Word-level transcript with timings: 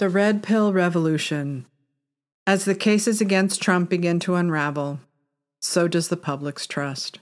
The 0.00 0.08
Red 0.08 0.42
Pill 0.42 0.72
Revolution. 0.72 1.66
As 2.46 2.64
the 2.64 2.74
cases 2.74 3.20
against 3.20 3.60
Trump 3.60 3.90
begin 3.90 4.18
to 4.20 4.34
unravel, 4.34 4.98
so 5.60 5.88
does 5.88 6.08
the 6.08 6.16
public's 6.16 6.66
trust. 6.66 7.18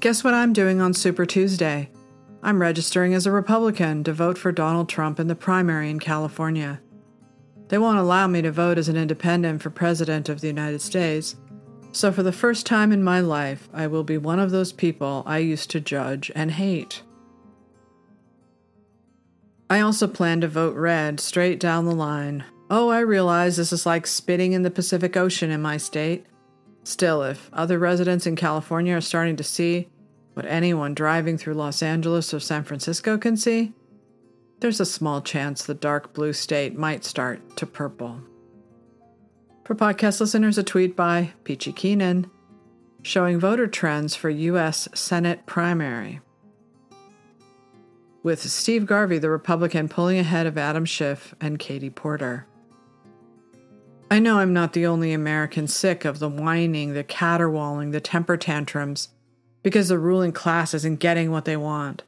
Guess 0.00 0.24
what 0.24 0.34
I'm 0.34 0.52
doing 0.52 0.80
on 0.80 0.92
Super 0.92 1.24
Tuesday? 1.24 1.88
I'm 2.42 2.60
registering 2.60 3.14
as 3.14 3.26
a 3.26 3.30
Republican 3.30 4.02
to 4.02 4.12
vote 4.12 4.38
for 4.38 4.50
Donald 4.50 4.88
Trump 4.88 5.20
in 5.20 5.28
the 5.28 5.36
primary 5.36 5.88
in 5.88 6.00
California. 6.00 6.80
They 7.68 7.78
won't 7.78 8.00
allow 8.00 8.26
me 8.26 8.42
to 8.42 8.50
vote 8.50 8.76
as 8.76 8.88
an 8.88 8.96
independent 8.96 9.62
for 9.62 9.70
President 9.70 10.28
of 10.28 10.40
the 10.40 10.48
United 10.48 10.80
States, 10.80 11.36
so 11.92 12.10
for 12.10 12.24
the 12.24 12.32
first 12.32 12.66
time 12.66 12.90
in 12.90 13.04
my 13.04 13.20
life, 13.20 13.68
I 13.72 13.86
will 13.86 14.02
be 14.02 14.18
one 14.18 14.40
of 14.40 14.50
those 14.50 14.72
people 14.72 15.22
I 15.26 15.38
used 15.38 15.70
to 15.70 15.80
judge 15.80 16.32
and 16.34 16.50
hate. 16.50 17.02
I 19.70 19.80
also 19.80 20.08
plan 20.08 20.40
to 20.40 20.48
vote 20.48 20.74
red 20.74 21.20
straight 21.20 21.60
down 21.60 21.84
the 21.84 21.94
line. 21.94 22.44
Oh, 22.70 22.88
I 22.88 22.98
realize 23.00 23.56
this 23.56 23.72
is 23.72 23.86
like 23.86 24.04
spitting 24.04 24.52
in 24.52 24.62
the 24.62 24.70
Pacific 24.70 25.16
Ocean 25.16 25.52
in 25.52 25.62
my 25.62 25.76
state. 25.76 26.26
Still, 26.82 27.22
if 27.22 27.48
other 27.52 27.78
residents 27.78 28.26
in 28.26 28.34
California 28.34 28.96
are 28.96 29.00
starting 29.00 29.36
to 29.36 29.44
see 29.44 29.88
what 30.34 30.44
anyone 30.46 30.92
driving 30.92 31.38
through 31.38 31.54
Los 31.54 31.84
Angeles 31.84 32.34
or 32.34 32.40
San 32.40 32.64
Francisco 32.64 33.16
can 33.16 33.36
see, 33.36 33.72
there's 34.58 34.80
a 34.80 34.84
small 34.84 35.20
chance 35.20 35.62
the 35.62 35.74
dark 35.74 36.14
blue 36.14 36.32
state 36.32 36.76
might 36.76 37.04
start 37.04 37.56
to 37.56 37.64
purple. 37.64 38.20
For 39.64 39.76
podcast 39.76 40.20
listeners, 40.20 40.58
a 40.58 40.64
tweet 40.64 40.96
by 40.96 41.30
Peachy 41.44 41.72
Keenan 41.72 42.28
showing 43.02 43.38
voter 43.38 43.68
trends 43.68 44.16
for 44.16 44.30
U.S. 44.30 44.88
Senate 44.94 45.46
primary 45.46 46.20
with 48.22 48.42
Steve 48.42 48.86
Garvey, 48.86 49.18
the 49.18 49.30
Republican, 49.30 49.88
pulling 49.88 50.18
ahead 50.18 50.46
of 50.46 50.58
Adam 50.58 50.84
Schiff 50.84 51.34
and 51.40 51.58
Katie 51.58 51.90
Porter. 51.90 52.46
I 54.10 54.18
know 54.18 54.38
I'm 54.38 54.52
not 54.52 54.72
the 54.72 54.86
only 54.86 55.12
American 55.12 55.68
sick 55.68 56.04
of 56.04 56.18
the 56.18 56.28
whining, 56.28 56.94
the 56.94 57.04
caterwauling, 57.04 57.92
the 57.92 58.00
temper 58.00 58.36
tantrums, 58.36 59.08
because 59.62 59.88
the 59.88 59.98
ruling 59.98 60.32
class 60.32 60.74
isn't 60.74 60.98
getting 60.98 61.30
what 61.30 61.44
they 61.44 61.56
want. 61.56 62.02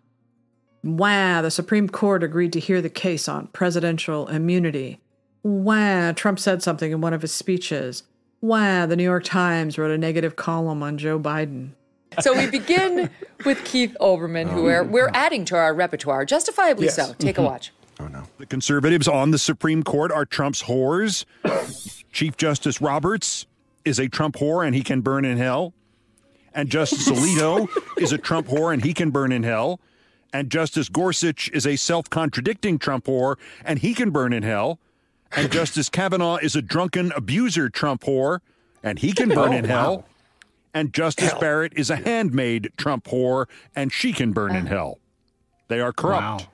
Wow, 0.82 1.42
the 1.42 1.50
Supreme 1.50 1.88
Court 1.88 2.24
agreed 2.24 2.52
to 2.54 2.60
hear 2.60 2.82
the 2.82 2.90
case 2.90 3.28
on 3.28 3.46
presidential 3.48 4.26
immunity. 4.26 5.00
Wow, 5.44 6.10
Trump 6.12 6.40
said 6.40 6.62
something 6.62 6.90
in 6.90 7.00
one 7.00 7.14
of 7.14 7.22
his 7.22 7.32
speeches. 7.32 8.02
Wow, 8.40 8.86
the 8.86 8.96
New 8.96 9.04
York 9.04 9.22
Times 9.22 9.78
wrote 9.78 9.92
a 9.92 9.98
negative 9.98 10.34
column 10.34 10.82
on 10.82 10.98
Joe 10.98 11.20
Biden. 11.20 11.74
So 12.20 12.36
we 12.36 12.46
begin 12.50 13.10
with 13.44 13.64
Keith 13.64 13.96
Olbermann, 14.00 14.48
who 14.50 14.64
we're, 14.64 14.84
we're 14.84 15.10
adding 15.14 15.44
to 15.46 15.56
our 15.56 15.74
repertoire, 15.74 16.24
justifiably 16.24 16.86
Yes. 16.86 16.96
so. 16.96 17.14
Take 17.18 17.38
a 17.38 17.40
mm-hmm. 17.40 17.50
watch. 17.50 17.72
Oh 18.00 18.06
no. 18.08 18.24
The 18.38 18.46
conservatives 18.46 19.06
on 19.08 19.30
the 19.30 19.38
Supreme 19.38 19.82
Court 19.82 20.10
are 20.12 20.24
Trump's 20.24 20.64
whores. 20.64 21.24
Chief 22.12 22.36
Justice 22.36 22.80
Roberts 22.80 23.46
is 23.84 23.98
a 23.98 24.08
Trump 24.08 24.36
whore 24.36 24.66
and 24.66 24.74
he 24.74 24.82
can 24.82 25.00
burn 25.00 25.24
in 25.24 25.38
hell. 25.38 25.72
And 26.54 26.68
Justice 26.68 27.08
Alito 27.10 27.68
is 27.98 28.12
a 28.12 28.18
Trump 28.18 28.48
whore 28.48 28.72
and 28.72 28.84
he 28.84 28.92
can 28.94 29.10
burn 29.10 29.32
in 29.32 29.42
hell. 29.42 29.80
And 30.32 30.50
Justice 30.50 30.88
Gorsuch 30.88 31.50
is 31.52 31.66
a 31.66 31.76
self 31.76 32.08
contradicting 32.10 32.78
Trump 32.78 33.04
whore 33.06 33.36
and 33.64 33.78
he 33.78 33.94
can 33.94 34.10
burn 34.10 34.32
in 34.32 34.42
hell. 34.42 34.78
And 35.34 35.50
Justice 35.50 35.88
Kavanaugh 35.88 36.36
is 36.36 36.54
a 36.56 36.62
drunken 36.62 37.12
abuser 37.12 37.68
Trump 37.70 38.02
whore 38.02 38.40
and 38.82 38.98
he 38.98 39.12
can 39.12 39.28
burn 39.34 39.52
Oh, 39.52 39.56
in 39.56 39.68
wow. 39.68 39.68
hell. 39.68 40.04
And 40.74 40.92
Justice 40.92 41.34
Barrett 41.34 41.72
is 41.76 41.90
a 41.90 41.96
handmaid 41.96 42.70
Trump 42.76 43.04
whore 43.04 43.46
and 43.76 43.92
she 43.92 44.12
can 44.12 44.32
burn 44.32 44.54
in 44.56 44.66
oh. 44.66 44.70
hell. 44.70 44.98
They 45.68 45.80
are 45.80 45.92
corrupt. 45.92 46.42
Wow. 46.42 46.48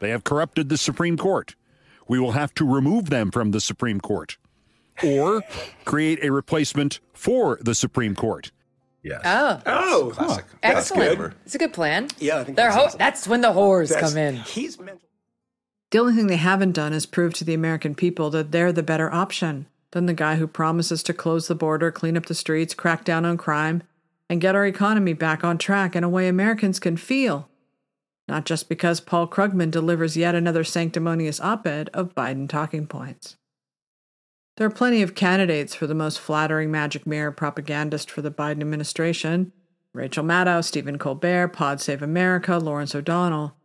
They 0.00 0.10
have 0.10 0.24
corrupted 0.24 0.68
the 0.68 0.76
Supreme 0.76 1.16
Court. 1.16 1.54
We 2.08 2.18
will 2.18 2.32
have 2.32 2.54
to 2.54 2.64
remove 2.66 3.10
them 3.10 3.30
from 3.30 3.50
the 3.50 3.60
Supreme 3.60 4.00
Court 4.00 4.36
or 5.04 5.42
create 5.84 6.22
a 6.24 6.32
replacement 6.32 7.00
for 7.12 7.58
the 7.60 7.74
Supreme 7.74 8.14
Court. 8.14 8.50
Yes. 9.02 9.20
Oh, 9.24 9.62
Oh, 9.66 10.10
classic. 10.14 10.44
That's 10.62 10.90
excellent. 10.90 11.18
good. 11.18 11.34
It's 11.44 11.54
a 11.54 11.58
good 11.58 11.72
plan. 11.72 12.08
Yeah, 12.18 12.38
I 12.38 12.44
think 12.44 12.56
They're 12.56 12.66
that's 12.66 12.76
ho- 12.76 12.84
awesome. 12.86 12.98
that's 12.98 13.28
when 13.28 13.40
the 13.42 13.48
whores 13.48 13.88
That's- 13.90 14.10
come 14.12 14.18
in. 14.18 14.36
He's 14.36 14.78
mental. 14.78 15.00
The 15.90 15.98
only 15.98 16.14
thing 16.14 16.26
they 16.26 16.36
haven't 16.36 16.72
done 16.72 16.92
is 16.92 17.06
prove 17.06 17.32
to 17.34 17.44
the 17.44 17.54
American 17.54 17.94
people 17.94 18.28
that 18.30 18.50
they're 18.52 18.72
the 18.72 18.82
better 18.82 19.12
option 19.12 19.66
than 19.92 20.06
the 20.06 20.14
guy 20.14 20.36
who 20.36 20.46
promises 20.46 21.02
to 21.04 21.14
close 21.14 21.48
the 21.48 21.54
border, 21.54 21.90
clean 21.90 22.16
up 22.16 22.26
the 22.26 22.34
streets, 22.34 22.74
crack 22.74 23.04
down 23.04 23.24
on 23.24 23.36
crime, 23.36 23.82
and 24.28 24.40
get 24.40 24.54
our 24.54 24.66
economy 24.66 25.12
back 25.12 25.42
on 25.42 25.58
track 25.58 25.96
in 25.96 26.04
a 26.04 26.08
way 26.08 26.28
Americans 26.28 26.78
can 26.78 26.96
feel. 26.96 27.48
Not 28.26 28.44
just 28.44 28.68
because 28.68 29.00
Paul 29.00 29.26
Krugman 29.26 29.70
delivers 29.70 30.16
yet 30.16 30.34
another 30.34 30.64
sanctimonious 30.64 31.40
op 31.40 31.66
ed 31.66 31.88
of 31.94 32.14
Biden 32.14 32.48
talking 32.48 32.86
points. 32.86 33.36
There 34.58 34.66
are 34.66 34.70
plenty 34.70 35.02
of 35.02 35.14
candidates 35.14 35.74
for 35.74 35.86
the 35.86 35.94
most 35.94 36.18
flattering 36.18 36.70
magic 36.70 37.06
mirror 37.06 37.32
propagandist 37.32 38.10
for 38.10 38.22
the 38.22 38.30
Biden 38.30 38.60
administration 38.60 39.52
Rachel 39.94 40.24
Maddow, 40.24 40.62
Stephen 40.62 40.98
Colbert, 40.98 41.48
Pod 41.48 41.80
Save 41.80 42.02
America, 42.02 42.58
Lawrence 42.58 42.94
O'Donnell. 42.94 43.56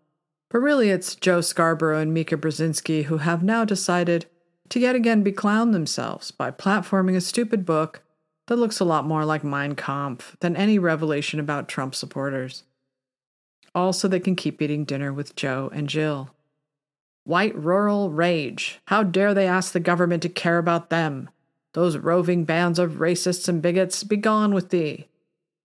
But 0.49 0.59
really, 0.59 0.89
it's 0.89 1.15
Joe 1.15 1.41
Scarborough 1.41 1.99
and 1.99 2.13
Mika 2.13 2.37
Brzezinski 2.37 3.05
who 3.05 3.17
have 3.17 3.43
now 3.43 3.65
decided 3.65 4.27
to 4.73 4.79
yet 4.79 4.95
again 4.95 5.23
beclown 5.23 5.71
themselves 5.71 6.31
by 6.31 6.49
platforming 6.49 7.15
a 7.15 7.21
stupid 7.21 7.63
book 7.63 8.01
that 8.47 8.55
looks 8.55 8.79
a 8.79 8.83
lot 8.83 9.05
more 9.05 9.23
like 9.23 9.43
Mein 9.43 9.75
Kampf 9.75 10.35
than 10.39 10.55
any 10.55 10.79
revelation 10.79 11.39
about 11.39 11.67
Trump 11.67 11.93
supporters. 11.93 12.63
All 13.75 13.93
so 13.93 14.07
they 14.07 14.19
can 14.19 14.35
keep 14.35 14.63
eating 14.63 14.83
dinner 14.83 15.13
with 15.13 15.35
Joe 15.35 15.69
and 15.75 15.87
Jill. 15.87 16.31
White 17.23 17.55
rural 17.55 18.09
rage. 18.09 18.79
How 18.85 19.03
dare 19.03 19.35
they 19.35 19.45
ask 19.45 19.73
the 19.73 19.79
government 19.79 20.23
to 20.23 20.29
care 20.29 20.57
about 20.57 20.89
them? 20.89 21.29
Those 21.73 21.97
roving 21.97 22.43
bands 22.43 22.79
of 22.79 22.93
racists 22.93 23.47
and 23.47 23.61
bigots, 23.61 24.03
be 24.03 24.17
gone 24.17 24.55
with 24.55 24.69
thee. 24.69 25.07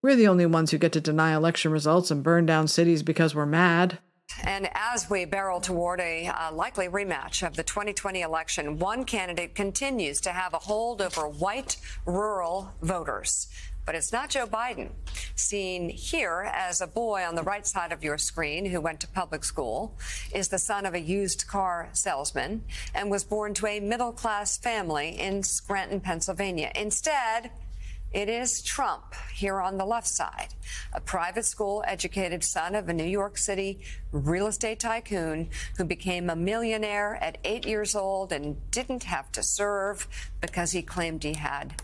We're 0.02 0.16
the 0.16 0.28
only 0.28 0.44
ones 0.44 0.70
who 0.70 0.76
get 0.76 0.92
to 0.92 1.00
deny 1.00 1.34
election 1.34 1.72
results 1.72 2.10
and 2.10 2.22
burn 2.22 2.44
down 2.44 2.68
cities 2.68 3.02
because 3.02 3.34
we're 3.34 3.46
mad. 3.46 4.00
And 4.44 4.68
as 4.74 5.10
we 5.10 5.24
barrel 5.24 5.60
toward 5.60 6.00
a 6.00 6.26
uh, 6.26 6.52
likely 6.52 6.88
rematch 6.88 7.46
of 7.46 7.54
the 7.54 7.62
2020 7.62 8.22
election, 8.22 8.78
one 8.78 9.04
candidate 9.04 9.54
continues 9.54 10.20
to 10.22 10.30
have 10.30 10.54
a 10.54 10.58
hold 10.58 11.02
over 11.02 11.28
white 11.28 11.76
rural 12.06 12.72
voters. 12.80 13.48
But 13.84 13.94
it's 13.94 14.12
not 14.12 14.30
Joe 14.30 14.46
Biden, 14.46 14.90
seen 15.34 15.88
here 15.88 16.50
as 16.54 16.80
a 16.80 16.86
boy 16.86 17.24
on 17.24 17.34
the 17.34 17.42
right 17.42 17.66
side 17.66 17.90
of 17.92 18.04
your 18.04 18.18
screen 18.18 18.66
who 18.66 18.80
went 18.80 19.00
to 19.00 19.08
public 19.08 19.44
school, 19.44 19.96
is 20.34 20.48
the 20.48 20.58
son 20.58 20.84
of 20.84 20.94
a 20.94 21.00
used 21.00 21.46
car 21.46 21.88
salesman, 21.92 22.64
and 22.94 23.10
was 23.10 23.24
born 23.24 23.54
to 23.54 23.66
a 23.66 23.80
middle 23.80 24.12
class 24.12 24.58
family 24.58 25.18
in 25.18 25.42
Scranton, 25.42 26.00
Pennsylvania. 26.00 26.70
Instead, 26.74 27.50
it 28.12 28.28
is 28.28 28.62
Trump 28.62 29.14
here 29.34 29.60
on 29.60 29.76
the 29.76 29.84
left 29.84 30.08
side, 30.08 30.54
a 30.92 31.00
private 31.00 31.44
school 31.44 31.84
educated 31.86 32.42
son 32.42 32.74
of 32.74 32.88
a 32.88 32.94
New 32.94 33.04
York 33.04 33.36
City 33.36 33.80
real 34.12 34.46
estate 34.46 34.80
tycoon 34.80 35.50
who 35.76 35.84
became 35.84 36.30
a 36.30 36.36
millionaire 36.36 37.18
at 37.22 37.38
eight 37.44 37.66
years 37.66 37.94
old 37.94 38.32
and 38.32 38.56
didn't 38.70 39.04
have 39.04 39.30
to 39.32 39.42
serve 39.42 40.08
because 40.40 40.72
he 40.72 40.80
claimed 40.80 41.22
he 41.22 41.34
had 41.34 41.82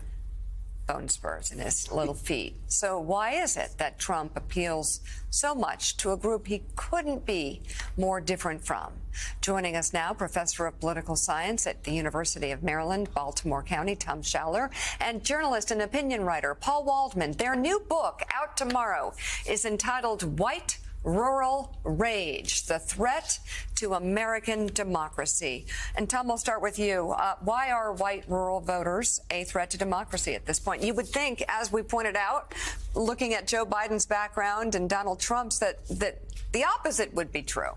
bone 0.87 1.09
spurs 1.09 1.51
in 1.51 1.59
his 1.59 1.91
little 1.91 2.13
feet. 2.13 2.55
So, 2.67 2.99
why 2.99 3.31
is 3.31 3.57
it 3.57 3.71
that 3.77 3.99
Trump 3.99 4.35
appeals 4.35 5.01
so 5.29 5.55
much 5.55 5.97
to 5.97 6.11
a 6.11 6.17
group 6.17 6.47
he 6.47 6.63
couldn't 6.75 7.25
be 7.25 7.61
more 7.97 8.21
different 8.21 8.63
from? 8.63 8.93
Joining 9.41 9.75
us 9.75 9.93
now, 9.93 10.13
professor 10.13 10.65
of 10.65 10.79
political 10.79 11.15
science 11.15 11.65
at 11.67 11.83
the 11.83 11.91
University 11.91 12.51
of 12.51 12.63
Maryland, 12.63 13.13
Baltimore 13.13 13.63
County, 13.63 13.95
Tom 13.95 14.21
Schaller, 14.21 14.69
and 14.99 15.23
journalist 15.23 15.71
and 15.71 15.81
opinion 15.81 16.23
writer 16.23 16.53
Paul 16.53 16.83
Waldman. 16.83 17.33
Their 17.33 17.55
new 17.55 17.79
book, 17.87 18.21
out 18.33 18.57
tomorrow, 18.57 19.13
is 19.47 19.65
entitled 19.65 20.39
White 20.39 20.77
Rural 21.05 21.77
Rage, 21.83 22.65
the 22.65 22.79
threat 22.79 23.39
to 23.75 23.93
American 23.93 24.67
democracy. 24.67 25.67
And 25.95 26.09
Tom, 26.09 26.29
I'll 26.31 26.37
start 26.37 26.61
with 26.61 26.79
you. 26.79 27.11
Uh, 27.11 27.35
why 27.41 27.69
are 27.69 27.93
white 27.93 28.25
rural 28.27 28.59
voters 28.59 29.21
a 29.29 29.43
threat 29.43 29.69
to 29.71 29.77
democracy 29.77 30.33
at 30.33 30.45
this 30.45 30.59
point? 30.59 30.81
You 30.81 30.95
would 30.95 31.07
think, 31.07 31.43
as 31.47 31.71
we 31.71 31.83
pointed 31.83 32.15
out, 32.15 32.53
looking 32.95 33.35
at 33.35 33.47
Joe 33.47 33.65
Biden's 33.65 34.05
background 34.05 34.75
and 34.75 34.89
Donald 34.89 35.19
Trump's, 35.19 35.59
that, 35.59 35.87
that 35.89 36.21
the 36.51 36.63
opposite 36.63 37.13
would 37.13 37.31
be 37.31 37.43
true. 37.43 37.71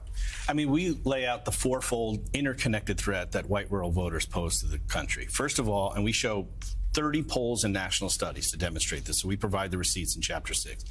I 0.48 0.54
mean, 0.54 0.70
we 0.70 0.98
lay 1.04 1.26
out 1.26 1.44
the 1.44 1.52
fourfold 1.52 2.30
interconnected 2.32 2.96
threat 2.96 3.32
that 3.32 3.48
white 3.48 3.70
rural 3.70 3.90
voters 3.90 4.24
pose 4.24 4.60
to 4.60 4.66
the 4.66 4.78
country. 4.78 5.26
First 5.26 5.58
of 5.58 5.68
all, 5.68 5.92
and 5.92 6.02
we 6.02 6.12
show 6.12 6.48
30 6.94 7.24
polls 7.24 7.64
and 7.64 7.74
national 7.74 8.08
studies 8.08 8.50
to 8.52 8.56
demonstrate 8.56 9.04
this, 9.04 9.20
so 9.20 9.28
we 9.28 9.36
provide 9.36 9.70
the 9.70 9.78
receipts 9.78 10.16
in 10.16 10.22
Chapter 10.22 10.54
6. 10.54 10.84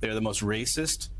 They're 0.00 0.14
the 0.14 0.20
most 0.20 0.42
racist, 0.42 1.10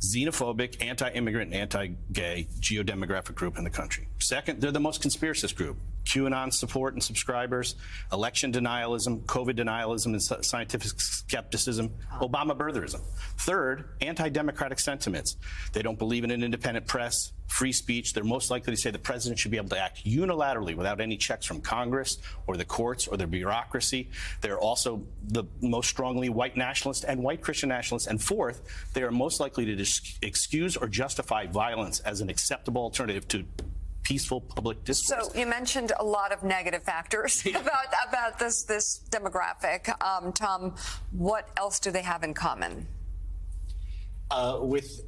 xenophobic, 0.00 0.82
anti 0.82 1.10
immigrant, 1.10 1.52
anti 1.52 1.88
gay 2.12 2.48
geodemographic 2.60 3.34
group 3.34 3.58
in 3.58 3.64
the 3.64 3.70
country. 3.70 4.08
Second, 4.18 4.60
they're 4.60 4.70
the 4.70 4.80
most 4.80 5.02
conspiracist 5.02 5.56
group. 5.56 5.76
QAnon 6.06 6.52
support 6.52 6.94
and 6.94 7.02
subscribers, 7.02 7.74
election 8.12 8.52
denialism, 8.52 9.24
COVID 9.24 9.54
denialism 9.54 10.06
and 10.06 10.44
scientific 10.44 10.98
skepticism, 11.00 11.92
oh. 12.12 12.28
Obama 12.28 12.56
birtherism. 12.56 13.00
Third, 13.38 13.90
anti 14.00 14.28
democratic 14.28 14.78
sentiments. 14.78 15.36
They 15.72 15.82
don't 15.82 15.98
believe 15.98 16.24
in 16.24 16.30
an 16.30 16.42
independent 16.42 16.86
press, 16.86 17.32
free 17.48 17.72
speech. 17.72 18.12
They're 18.12 18.24
most 18.24 18.50
likely 18.50 18.74
to 18.74 18.80
say 18.80 18.90
the 18.90 18.98
president 18.98 19.38
should 19.38 19.50
be 19.50 19.56
able 19.56 19.70
to 19.70 19.78
act 19.78 20.04
unilaterally 20.04 20.74
without 20.74 21.00
any 21.00 21.16
checks 21.16 21.44
from 21.46 21.60
Congress 21.60 22.18
or 22.46 22.56
the 22.56 22.64
courts 22.64 23.06
or 23.06 23.16
the 23.16 23.26
bureaucracy. 23.26 24.10
They're 24.40 24.58
also 24.58 25.02
the 25.28 25.44
most 25.60 25.88
strongly 25.88 26.28
white 26.28 26.56
nationalist 26.56 27.04
and 27.04 27.22
white 27.22 27.42
Christian 27.42 27.68
nationalists. 27.68 28.06
And 28.06 28.22
fourth, 28.22 28.62
they 28.94 29.02
are 29.02 29.10
most 29.10 29.40
likely 29.40 29.64
to 29.64 29.86
excuse 30.22 30.76
or 30.76 30.88
justify 30.88 31.46
violence 31.46 32.00
as 32.00 32.20
an 32.20 32.30
acceptable 32.30 32.82
alternative 32.82 33.26
to 33.28 33.44
peaceful 34.06 34.40
public 34.40 34.84
discourse. 34.84 35.32
So 35.32 35.38
you 35.38 35.46
mentioned 35.46 35.90
a 35.98 36.04
lot 36.04 36.30
of 36.30 36.44
negative 36.44 36.84
factors 36.84 37.44
yeah. 37.46 37.58
about 37.58 37.86
about 38.08 38.38
this 38.38 38.62
this 38.62 39.00
demographic. 39.10 39.80
Um, 40.00 40.32
Tom, 40.32 40.76
what 41.10 41.48
else 41.56 41.80
do 41.80 41.90
they 41.90 42.02
have 42.02 42.22
in 42.22 42.32
common? 42.32 42.86
Uh, 44.30 44.58
with 44.60 45.00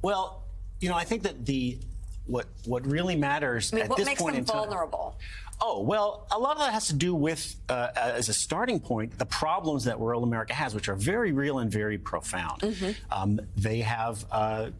well, 0.00 0.44
you 0.80 0.88
know, 0.88 0.94
I 0.94 1.04
think 1.04 1.24
that 1.24 1.44
the 1.44 1.78
what 2.24 2.46
what 2.64 2.86
really 2.86 3.16
matters 3.16 3.70
I 3.70 3.76
mean, 3.76 3.84
at 3.84 3.90
what 3.90 3.98
this 3.98 4.06
makes 4.06 4.22
point 4.22 4.34
them 4.34 4.40
in 4.40 4.46
time. 4.46 4.56
vulnerable? 4.56 5.18
Oh, 5.60 5.82
well, 5.82 6.26
a 6.30 6.38
lot 6.38 6.52
of 6.52 6.60
that 6.60 6.72
has 6.72 6.86
to 6.86 6.94
do 6.94 7.16
with, 7.16 7.56
uh, 7.68 7.88
as 7.96 8.28
a 8.28 8.32
starting 8.32 8.78
point, 8.78 9.18
the 9.18 9.26
problems 9.26 9.84
that 9.86 9.98
rural 9.98 10.22
America 10.22 10.54
has, 10.54 10.72
which 10.72 10.88
are 10.88 10.94
very 10.94 11.32
real 11.32 11.58
and 11.58 11.68
very 11.68 11.98
profound. 11.98 12.60
Mm-hmm. 12.62 12.92
Um, 13.10 13.40
they 13.56 13.80
have 13.80 14.24
uh, 14.30 14.70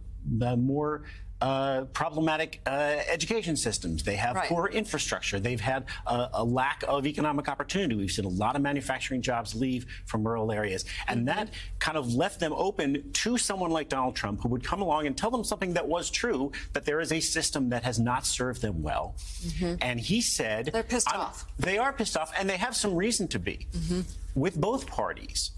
more 0.57 1.03
uh, 1.41 1.85
problematic 1.93 2.61
uh, 2.67 3.01
education 3.09 3.57
systems. 3.57 4.03
They 4.03 4.17
have 4.17 4.35
right. 4.37 4.49
poor 4.49 4.67
infrastructure. 4.67 5.39
They've 5.39 5.61
had 5.61 5.85
a, 6.07 6.29
a, 6.35 6.45
lack 6.45 6.83
of 6.89 7.07
economic 7.07 7.49
opportunity. 7.49 7.95
We've 7.95 8.11
seen 8.11 8.25
a 8.25 8.31
lot 8.31 8.57
of 8.57 8.63
manufacturing 8.63 9.23
jobs 9.23 9.55
leave 9.55 9.87
from 10.07 10.27
rural 10.27 10.51
areas. 10.51 10.85
And 11.07 11.21
mm-hmm. 11.21 11.39
that 11.39 11.51
kind 11.79 11.97
of 11.97 12.13
left 12.13 12.41
them 12.41 12.53
open 12.53 13.13
to 13.13 13.39
someone 13.39 13.71
like 13.71 13.89
Donald 13.89 14.17
Trump 14.17 14.43
who 14.43 14.49
would 14.49 14.65
come 14.65 14.83
along 14.83 15.07
and 15.07 15.17
tell 15.17 15.31
them 15.31 15.45
something 15.45 15.75
that 15.75 15.87
was 15.87 16.11
true, 16.11 16.51
that 16.73 16.85
there 16.85 17.01
is 17.01 17.13
a 17.13 17.21
system 17.21 17.69
that 17.71 17.85
has 17.85 17.99
not 17.99 18.27
served 18.27 18.61
them 18.61 18.83
well. 18.83 19.15
Mm-hmm. 19.45 19.75
And 19.81 20.01
he 20.01 20.21
said. 20.21 20.71
They're 20.73 20.83
pissed 20.83 21.15
off. 21.15 21.45
They 21.59 21.79
are 21.79 21.93
pissed 21.93 22.17
off, 22.17 22.33
and 22.37 22.51
they 22.51 22.57
have 22.57 22.75
some 22.75 22.95
reason 22.95 23.29
to 23.29 23.39
be 23.39 23.69
mm-hmm. 23.73 24.01
with 24.35 24.61
both 24.61 24.87
parties. 24.87 25.53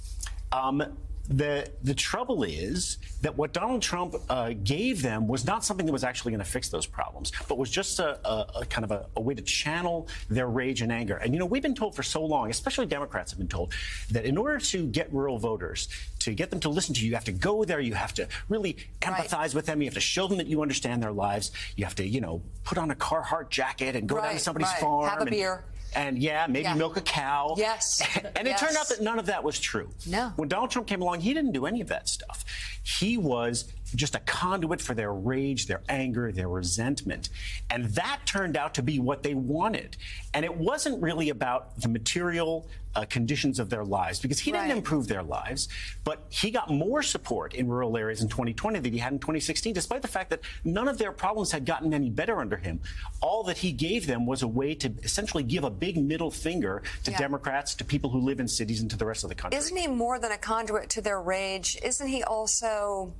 Um, 0.52 0.82
the 1.30 1.70
the 1.84 1.94
trouble 1.94 2.42
is 2.42 2.98
that 3.22 3.36
what 3.36 3.52
Donald 3.52 3.82
Trump 3.82 4.16
uh, 4.28 4.52
gave 4.64 5.00
them 5.00 5.28
was 5.28 5.46
not 5.46 5.64
something 5.64 5.86
that 5.86 5.92
was 5.92 6.02
actually 6.02 6.32
going 6.32 6.44
to 6.44 6.50
fix 6.50 6.70
those 6.70 6.86
problems, 6.86 7.30
but 7.48 7.56
was 7.56 7.70
just 7.70 8.00
a, 8.00 8.18
a, 8.28 8.60
a 8.60 8.66
kind 8.66 8.84
of 8.84 8.90
a, 8.90 9.06
a, 9.14 9.20
way 9.20 9.34
to 9.34 9.42
channel 9.42 10.08
their 10.28 10.48
rage 10.48 10.82
and 10.82 10.90
anger. 10.90 11.16
And 11.16 11.32
you 11.32 11.38
know, 11.38 11.46
we've 11.46 11.62
been 11.62 11.76
told 11.76 11.94
for 11.94 12.02
so 12.02 12.24
long, 12.24 12.50
especially 12.50 12.86
Democrats 12.86 13.30
have 13.30 13.38
been 13.38 13.48
told, 13.48 13.72
that 14.10 14.24
in 14.24 14.36
order 14.36 14.58
to 14.58 14.86
get 14.86 15.12
rural 15.12 15.38
voters, 15.38 15.88
to 16.20 16.34
get 16.34 16.50
them 16.50 16.58
to 16.60 16.68
listen 16.68 16.94
to 16.96 17.00
you, 17.00 17.10
you 17.10 17.14
have 17.14 17.24
to 17.24 17.32
go 17.32 17.64
there, 17.64 17.78
you 17.78 17.94
have 17.94 18.12
to 18.14 18.26
really 18.48 18.76
empathize 19.00 19.32
right. 19.32 19.54
with 19.54 19.66
them, 19.66 19.80
you 19.80 19.86
have 19.86 19.94
to 19.94 20.00
show 20.00 20.26
them 20.26 20.38
that 20.38 20.48
you 20.48 20.62
understand 20.62 21.00
their 21.00 21.12
lives, 21.12 21.52
you 21.76 21.84
have 21.84 21.94
to, 21.94 22.06
you 22.06 22.20
know, 22.20 22.42
put 22.64 22.76
on 22.76 22.90
a 22.90 22.96
Carhartt 22.96 23.50
jacket 23.50 23.94
and 23.94 24.08
go 24.08 24.16
right, 24.16 24.24
down 24.24 24.32
to 24.34 24.40
somebody's 24.40 24.68
right. 24.70 24.80
farm. 24.80 25.08
Have 25.08 25.22
a 25.22 25.26
beer 25.26 25.64
and 25.94 26.18
yeah, 26.18 26.46
maybe 26.48 26.64
yeah. 26.64 26.74
milk 26.74 26.96
a 26.96 27.00
cow. 27.00 27.54
Yes. 27.56 28.02
And 28.36 28.46
yes. 28.46 28.62
it 28.62 28.64
turned 28.64 28.76
out 28.76 28.88
that 28.88 29.00
none 29.00 29.18
of 29.18 29.26
that 29.26 29.42
was 29.42 29.58
true. 29.58 29.90
No. 30.06 30.32
When 30.36 30.48
Donald 30.48 30.70
Trump 30.70 30.88
came 30.88 31.02
along, 31.02 31.20
he 31.20 31.34
didn't 31.34 31.52
do 31.52 31.66
any 31.66 31.80
of 31.80 31.88
that 31.88 32.08
stuff. 32.08 32.44
He 32.82 33.16
was 33.18 33.72
just 33.94 34.14
a 34.14 34.20
conduit 34.20 34.80
for 34.80 34.94
their 34.94 35.12
rage, 35.12 35.66
their 35.66 35.82
anger, 35.88 36.32
their 36.32 36.48
resentment. 36.48 37.28
And 37.70 37.86
that 37.94 38.20
turned 38.26 38.56
out 38.56 38.74
to 38.74 38.82
be 38.82 38.98
what 38.98 39.22
they 39.22 39.34
wanted. 39.34 39.96
And 40.34 40.44
it 40.44 40.56
wasn't 40.56 41.02
really 41.02 41.30
about 41.30 41.80
the 41.80 41.88
material 41.88 42.68
uh, 42.94 43.04
conditions 43.04 43.58
of 43.58 43.70
their 43.70 43.84
lives 43.84 44.20
because 44.20 44.38
he 44.38 44.50
didn't 44.50 44.70
improve 44.70 45.06
their 45.06 45.22
lives, 45.22 45.68
but 46.04 46.24
he 46.28 46.50
got 46.50 46.70
more 46.70 47.02
support 47.02 47.54
in 47.54 47.68
rural 47.68 47.96
areas 47.96 48.20
in 48.20 48.28
2020 48.28 48.80
than 48.80 48.92
he 48.92 48.98
had 48.98 49.12
in 49.12 49.18
2016, 49.18 49.72
despite 49.72 50.02
the 50.02 50.08
fact 50.08 50.30
that 50.30 50.40
none 50.64 50.88
of 50.88 50.98
their 50.98 51.12
problems 51.12 51.52
had 51.52 51.64
gotten 51.64 51.94
any 51.94 52.10
better 52.10 52.40
under 52.40 52.56
him. 52.56 52.80
All 53.20 53.44
that 53.44 53.58
he 53.58 53.72
gave 53.72 54.06
them 54.06 54.26
was 54.26 54.42
a 54.42 54.48
way 54.48 54.74
to 54.76 54.92
essentially 55.02 55.42
give 55.42 55.64
a 55.64 55.70
big 55.70 55.96
middle 55.96 56.30
finger 56.30 56.82
to 57.04 57.10
yeah. 57.10 57.18
Democrats, 57.18 57.74
to 57.76 57.84
people 57.84 58.10
who 58.10 58.20
live 58.20 58.40
in 58.40 58.48
cities, 58.48 58.80
and 58.80 58.90
to 58.90 58.96
the 58.96 59.06
rest 59.06 59.22
of 59.24 59.28
the 59.28 59.36
country. 59.36 59.58
Isn't 59.58 59.76
he 59.76 59.86
more 59.86 60.18
than 60.18 60.32
a 60.32 60.38
conduit 60.38 60.90
to 60.90 61.00
their 61.00 61.20
rage? 61.20 61.78
Isn't 61.82 62.08
he 62.08 62.22
also 62.24 63.12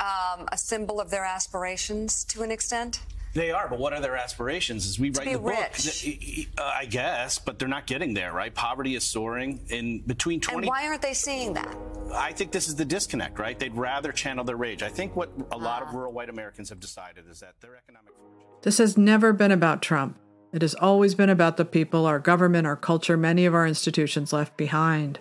um, 0.00 0.48
a 0.52 0.56
symbol 0.56 1.00
of 1.00 1.10
their 1.10 1.24
aspirations 1.24 2.24
to 2.24 2.42
an 2.42 2.50
extent? 2.50 3.00
They 3.34 3.50
are, 3.50 3.68
but 3.68 3.78
what 3.78 3.92
are 3.92 4.00
their 4.00 4.16
aspirations? 4.16 4.86
As 4.86 4.98
we 4.98 5.10
to 5.10 5.20
write 5.20 5.32
the 5.32 5.38
rich. 5.38 6.48
book, 6.56 6.64
uh, 6.64 6.72
I 6.74 6.86
guess, 6.86 7.38
but 7.38 7.58
they're 7.58 7.68
not 7.68 7.86
getting 7.86 8.14
there, 8.14 8.32
right? 8.32 8.54
Poverty 8.54 8.94
is 8.94 9.04
soaring 9.04 9.60
in 9.68 10.00
between 10.00 10.40
20. 10.40 10.56
20- 10.56 10.60
and 10.60 10.68
why 10.68 10.86
aren't 10.88 11.02
they 11.02 11.14
seeing 11.14 11.52
that? 11.54 11.76
I 12.14 12.32
think 12.32 12.52
this 12.52 12.68
is 12.68 12.74
the 12.74 12.84
disconnect, 12.84 13.38
right? 13.38 13.58
They'd 13.58 13.76
rather 13.76 14.12
channel 14.12 14.44
their 14.44 14.56
rage. 14.56 14.82
I 14.82 14.88
think 14.88 15.14
what 15.14 15.30
a 15.52 15.58
lot 15.58 15.82
of 15.82 15.88
ah. 15.88 15.96
rural 15.96 16.12
white 16.12 16.30
Americans 16.30 16.70
have 16.70 16.80
decided 16.80 17.28
is 17.30 17.40
that 17.40 17.60
their 17.60 17.76
economic 17.76 18.12
fortune. 18.16 18.48
This 18.62 18.78
has 18.78 18.96
never 18.96 19.32
been 19.32 19.52
about 19.52 19.82
Trump. 19.82 20.18
It 20.52 20.62
has 20.62 20.74
always 20.74 21.14
been 21.14 21.28
about 21.28 21.58
the 21.58 21.66
people, 21.66 22.06
our 22.06 22.18
government, 22.18 22.66
our 22.66 22.76
culture, 22.76 23.18
many 23.18 23.44
of 23.44 23.54
our 23.54 23.66
institutions 23.66 24.32
left 24.32 24.56
behind. 24.56 25.18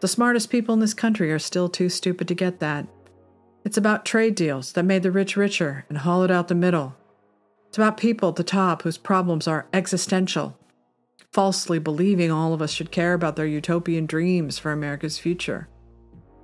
The 0.00 0.08
smartest 0.08 0.50
people 0.50 0.74
in 0.74 0.80
this 0.80 0.94
country 0.94 1.32
are 1.32 1.38
still 1.38 1.68
too 1.68 1.88
stupid 1.88 2.28
to 2.28 2.34
get 2.34 2.60
that. 2.60 2.86
It's 3.64 3.76
about 3.76 4.04
trade 4.04 4.34
deals 4.34 4.72
that 4.72 4.82
made 4.82 5.04
the 5.04 5.12
rich 5.12 5.36
richer 5.36 5.84
and 5.88 5.98
hollowed 5.98 6.30
out 6.30 6.48
the 6.48 6.54
middle. 6.54 6.96
It's 7.68 7.78
about 7.78 7.96
people 7.96 8.30
at 8.30 8.36
the 8.36 8.44
top 8.44 8.82
whose 8.82 8.98
problems 8.98 9.46
are 9.46 9.66
existential, 9.72 10.58
falsely 11.30 11.78
believing 11.78 12.30
all 12.30 12.52
of 12.52 12.60
us 12.60 12.72
should 12.72 12.90
care 12.90 13.14
about 13.14 13.36
their 13.36 13.46
utopian 13.46 14.06
dreams 14.06 14.58
for 14.58 14.72
America's 14.72 15.18
future. 15.18 15.68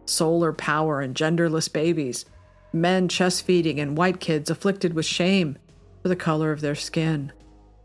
Solar 0.07 0.53
power 0.53 1.01
and 1.01 1.15
genderless 1.15 1.71
babies, 1.71 2.25
men 2.73 3.09
chest 3.09 3.45
feeding 3.45 3.81
and 3.81 3.99
white 3.99 4.21
kids 4.21 4.49
afflicted 4.49 4.95
with 4.95 5.05
shame 5.05 5.59
for 6.03 6.09
the 6.09 6.17
color 6.17 6.53
of 6.53 6.61
their 6.61 6.77
skin. 6.77 7.33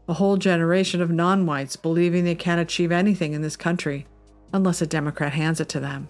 A 0.07 0.13
whole 0.13 0.37
generation 0.37 1.01
of 1.01 1.09
non 1.09 1.45
whites 1.45 1.75
believing 1.75 2.23
they 2.23 2.35
can't 2.35 2.61
achieve 2.61 2.91
anything 2.91 3.33
in 3.33 3.41
this 3.41 3.57
country 3.57 4.05
unless 4.53 4.81
a 4.81 4.87
Democrat 4.87 5.33
hands 5.33 5.59
it 5.59 5.69
to 5.69 5.79
them 5.79 6.07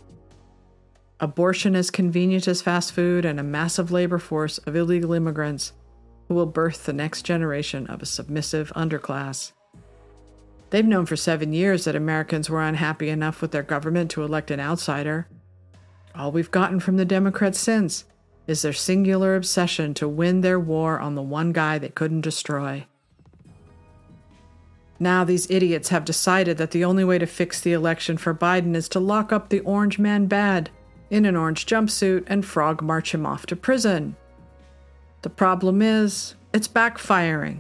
abortion 1.24 1.74
as 1.74 1.90
convenient 1.90 2.50
as 2.50 2.62
fast 2.62 2.92
food, 2.92 3.24
and 3.24 3.40
a 3.40 3.44
massive 3.44 3.92
labor 3.92 4.20
force 4.20 4.58
of 4.60 4.75
illegal 4.75 5.14
immigrants 5.14 5.72
who 6.28 6.36
will 6.36 6.46
birth 6.46 6.86
the 6.86 6.92
next 6.92 7.22
generation 7.22 7.88
of 7.88 8.02
a 8.02 8.06
submissive 8.06 8.74
underclass. 8.75 9.54
They've 10.70 10.86
known 10.86 11.06
for 11.06 11.16
seven 11.16 11.54
years 11.54 11.86
that 11.86 11.96
Americans 11.96 12.50
were 12.50 12.62
unhappy 12.62 13.08
enough 13.08 13.42
with 13.42 13.52
their 13.52 13.64
government 13.64 14.12
to 14.12 14.24
elect 14.24 14.52
an 14.52 14.60
outsider. 14.60 15.30
All 16.14 16.34
we've 16.34 16.52
gotten 16.52 16.81
from 16.81 16.98
the 16.98 17.06
Democrats 17.06 17.58
since 17.58 18.04
is 18.46 18.62
their 18.62 18.74
singular 18.74 19.38
obsession 19.38 19.94
to 19.94 20.10
win 20.10 20.42
their 20.42 20.60
war 20.60 21.00
on 21.00 21.16
the 21.16 21.22
one 21.22 21.54
guy 21.54 21.77
they 21.77 21.88
couldn't 21.88 22.22
destroy. 22.22 22.86
Now, 25.00 25.24
these 25.24 25.50
idiots 25.50 25.88
have 25.88 26.03
decided 26.03 26.58
that 26.58 26.72
the 26.72 26.84
only 26.84 27.06
way 27.06 27.18
to 27.18 27.25
fix 27.25 27.62
the 27.62 27.72
election 27.72 28.18
for 28.18 28.34
Biden 28.34 28.75
is 28.75 28.89
to 28.89 29.00
lock 29.00 29.32
up 29.32 29.48
the 29.48 29.62
orange 29.62 29.98
man 29.98 30.25
bad 30.25 30.70
in 31.10 31.25
an 31.25 31.36
orange 31.36 31.65
jumpsuit 31.65 32.24
and 32.27 32.45
frog 32.45 32.81
march 32.81 33.13
him 33.13 33.25
off 33.25 33.45
to 33.48 33.55
prison. 33.55 34.15
The 35.22 35.29
problem 35.29 35.81
is, 35.81 36.36
it's 36.53 36.67
backfiring. 36.67 37.60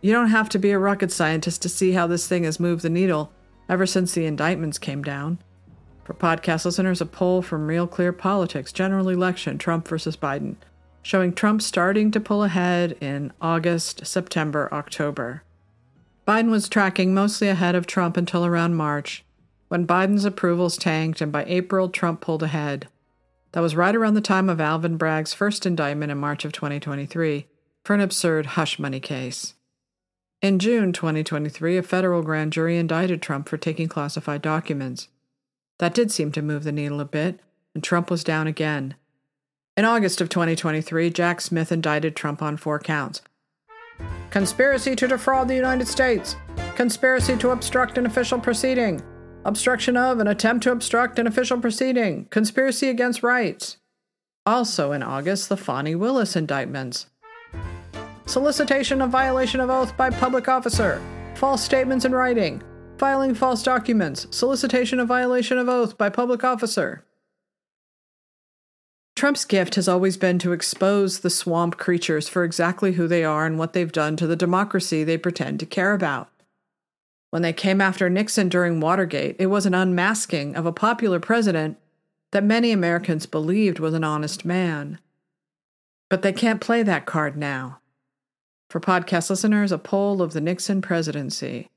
You 0.00 0.12
don't 0.12 0.28
have 0.28 0.48
to 0.50 0.58
be 0.58 0.70
a 0.70 0.78
rocket 0.78 1.10
scientist 1.10 1.62
to 1.62 1.68
see 1.68 1.92
how 1.92 2.06
this 2.06 2.28
thing 2.28 2.44
has 2.44 2.60
moved 2.60 2.82
the 2.82 2.90
needle 2.90 3.32
ever 3.68 3.84
since 3.84 4.12
the 4.12 4.26
indictments 4.26 4.78
came 4.78 5.02
down. 5.02 5.38
For 6.04 6.14
podcast 6.14 6.64
listeners, 6.64 7.00
a 7.00 7.06
poll 7.06 7.42
from 7.42 7.66
Real 7.66 7.86
Clear 7.86 8.12
Politics, 8.12 8.72
general 8.72 9.10
election, 9.10 9.58
Trump 9.58 9.86
versus 9.86 10.16
Biden, 10.16 10.56
showing 11.02 11.34
Trump 11.34 11.60
starting 11.60 12.10
to 12.12 12.20
pull 12.20 12.44
ahead 12.44 12.96
in 13.00 13.32
August, 13.42 14.06
September, 14.06 14.68
October. 14.72 15.42
Biden 16.26 16.50
was 16.50 16.68
tracking 16.68 17.12
mostly 17.12 17.48
ahead 17.48 17.74
of 17.74 17.86
Trump 17.86 18.16
until 18.16 18.46
around 18.46 18.74
March, 18.74 19.24
when 19.68 19.86
Biden's 19.86 20.24
approvals 20.24 20.76
tanked 20.76 21.20
and 21.20 21.30
by 21.30 21.44
April, 21.44 21.88
Trump 21.88 22.20
pulled 22.20 22.42
ahead. 22.42 22.88
That 23.52 23.60
was 23.60 23.76
right 23.76 23.94
around 23.94 24.14
the 24.14 24.20
time 24.20 24.48
of 24.48 24.60
Alvin 24.60 24.96
Bragg's 24.96 25.32
first 25.32 25.64
indictment 25.64 26.12
in 26.12 26.18
March 26.18 26.44
of 26.44 26.52
2023 26.52 27.46
for 27.84 27.94
an 27.94 28.00
absurd 28.00 28.46
hush 28.46 28.78
money 28.78 29.00
case. 29.00 29.54
In 30.40 30.58
June 30.58 30.92
2023, 30.92 31.78
a 31.78 31.82
federal 31.82 32.22
grand 32.22 32.52
jury 32.52 32.76
indicted 32.76 33.20
Trump 33.20 33.48
for 33.48 33.56
taking 33.56 33.88
classified 33.88 34.42
documents. 34.42 35.08
That 35.78 35.94
did 35.94 36.12
seem 36.12 36.32
to 36.32 36.42
move 36.42 36.64
the 36.64 36.72
needle 36.72 37.00
a 37.00 37.04
bit, 37.04 37.40
and 37.74 37.82
Trump 37.82 38.10
was 38.10 38.24
down 38.24 38.46
again. 38.46 38.94
In 39.76 39.84
August 39.84 40.20
of 40.20 40.28
2023, 40.28 41.10
Jack 41.10 41.40
Smith 41.40 41.72
indicted 41.72 42.16
Trump 42.16 42.42
on 42.42 42.56
four 42.56 42.78
counts 42.78 43.22
conspiracy 44.30 44.94
to 44.94 45.08
defraud 45.08 45.48
the 45.48 45.54
United 45.54 45.88
States, 45.88 46.36
conspiracy 46.76 47.36
to 47.36 47.50
obstruct 47.50 47.98
an 47.98 48.06
official 48.06 48.38
proceeding, 48.38 49.02
obstruction 49.44 49.96
of 49.96 50.18
an 50.18 50.26
attempt 50.26 50.62
to 50.64 50.72
obstruct 50.72 51.18
an 51.18 51.26
official 51.26 51.60
proceeding, 51.60 52.26
conspiracy 52.30 52.88
against 52.88 53.22
rights. 53.22 53.78
Also 54.44 54.92
in 54.92 55.02
August, 55.02 55.48
the 55.48 55.56
Fani 55.56 55.94
Willis 55.94 56.36
indictments. 56.36 57.06
Solicitation 58.26 59.00
of 59.00 59.10
violation 59.10 59.60
of 59.60 59.70
oath 59.70 59.96
by 59.96 60.10
public 60.10 60.48
officer, 60.48 61.02
false 61.34 61.62
statements 61.62 62.04
in 62.04 62.12
writing, 62.12 62.62
filing 62.98 63.34
false 63.34 63.62
documents, 63.62 64.26
solicitation 64.30 65.00
of 65.00 65.08
violation 65.08 65.56
of 65.56 65.68
oath 65.68 65.96
by 65.96 66.08
public 66.08 66.44
officer. 66.44 67.04
Trump's 69.16 69.44
gift 69.44 69.74
has 69.74 69.88
always 69.88 70.16
been 70.16 70.38
to 70.38 70.52
expose 70.52 71.20
the 71.20 71.30
swamp 71.30 71.76
creatures 71.76 72.28
for 72.28 72.44
exactly 72.44 72.92
who 72.92 73.08
they 73.08 73.24
are 73.24 73.46
and 73.46 73.58
what 73.58 73.72
they've 73.72 73.90
done 73.90 74.16
to 74.16 74.26
the 74.26 74.36
democracy 74.36 75.02
they 75.02 75.18
pretend 75.18 75.58
to 75.58 75.66
care 75.66 75.92
about. 75.92 76.30
When 77.30 77.42
they 77.42 77.52
came 77.52 77.80
after 77.80 78.08
Nixon 78.08 78.48
during 78.48 78.80
Watergate, 78.80 79.36
it 79.38 79.46
was 79.46 79.66
an 79.66 79.74
unmasking 79.74 80.56
of 80.56 80.64
a 80.64 80.72
popular 80.72 81.20
president 81.20 81.78
that 82.30 82.44
many 82.44 82.72
Americans 82.72 83.26
believed 83.26 83.78
was 83.78 83.94
an 83.94 84.04
honest 84.04 84.44
man. 84.44 84.98
But 86.08 86.22
they 86.22 86.32
can't 86.32 86.60
play 86.60 86.82
that 86.82 87.06
card 87.06 87.36
now. 87.36 87.80
For 88.70 88.80
podcast 88.80 89.30
listeners, 89.30 89.72
a 89.72 89.78
poll 89.78 90.22
of 90.22 90.32
the 90.32 90.40
Nixon 90.40 90.80
presidency. 90.80 91.68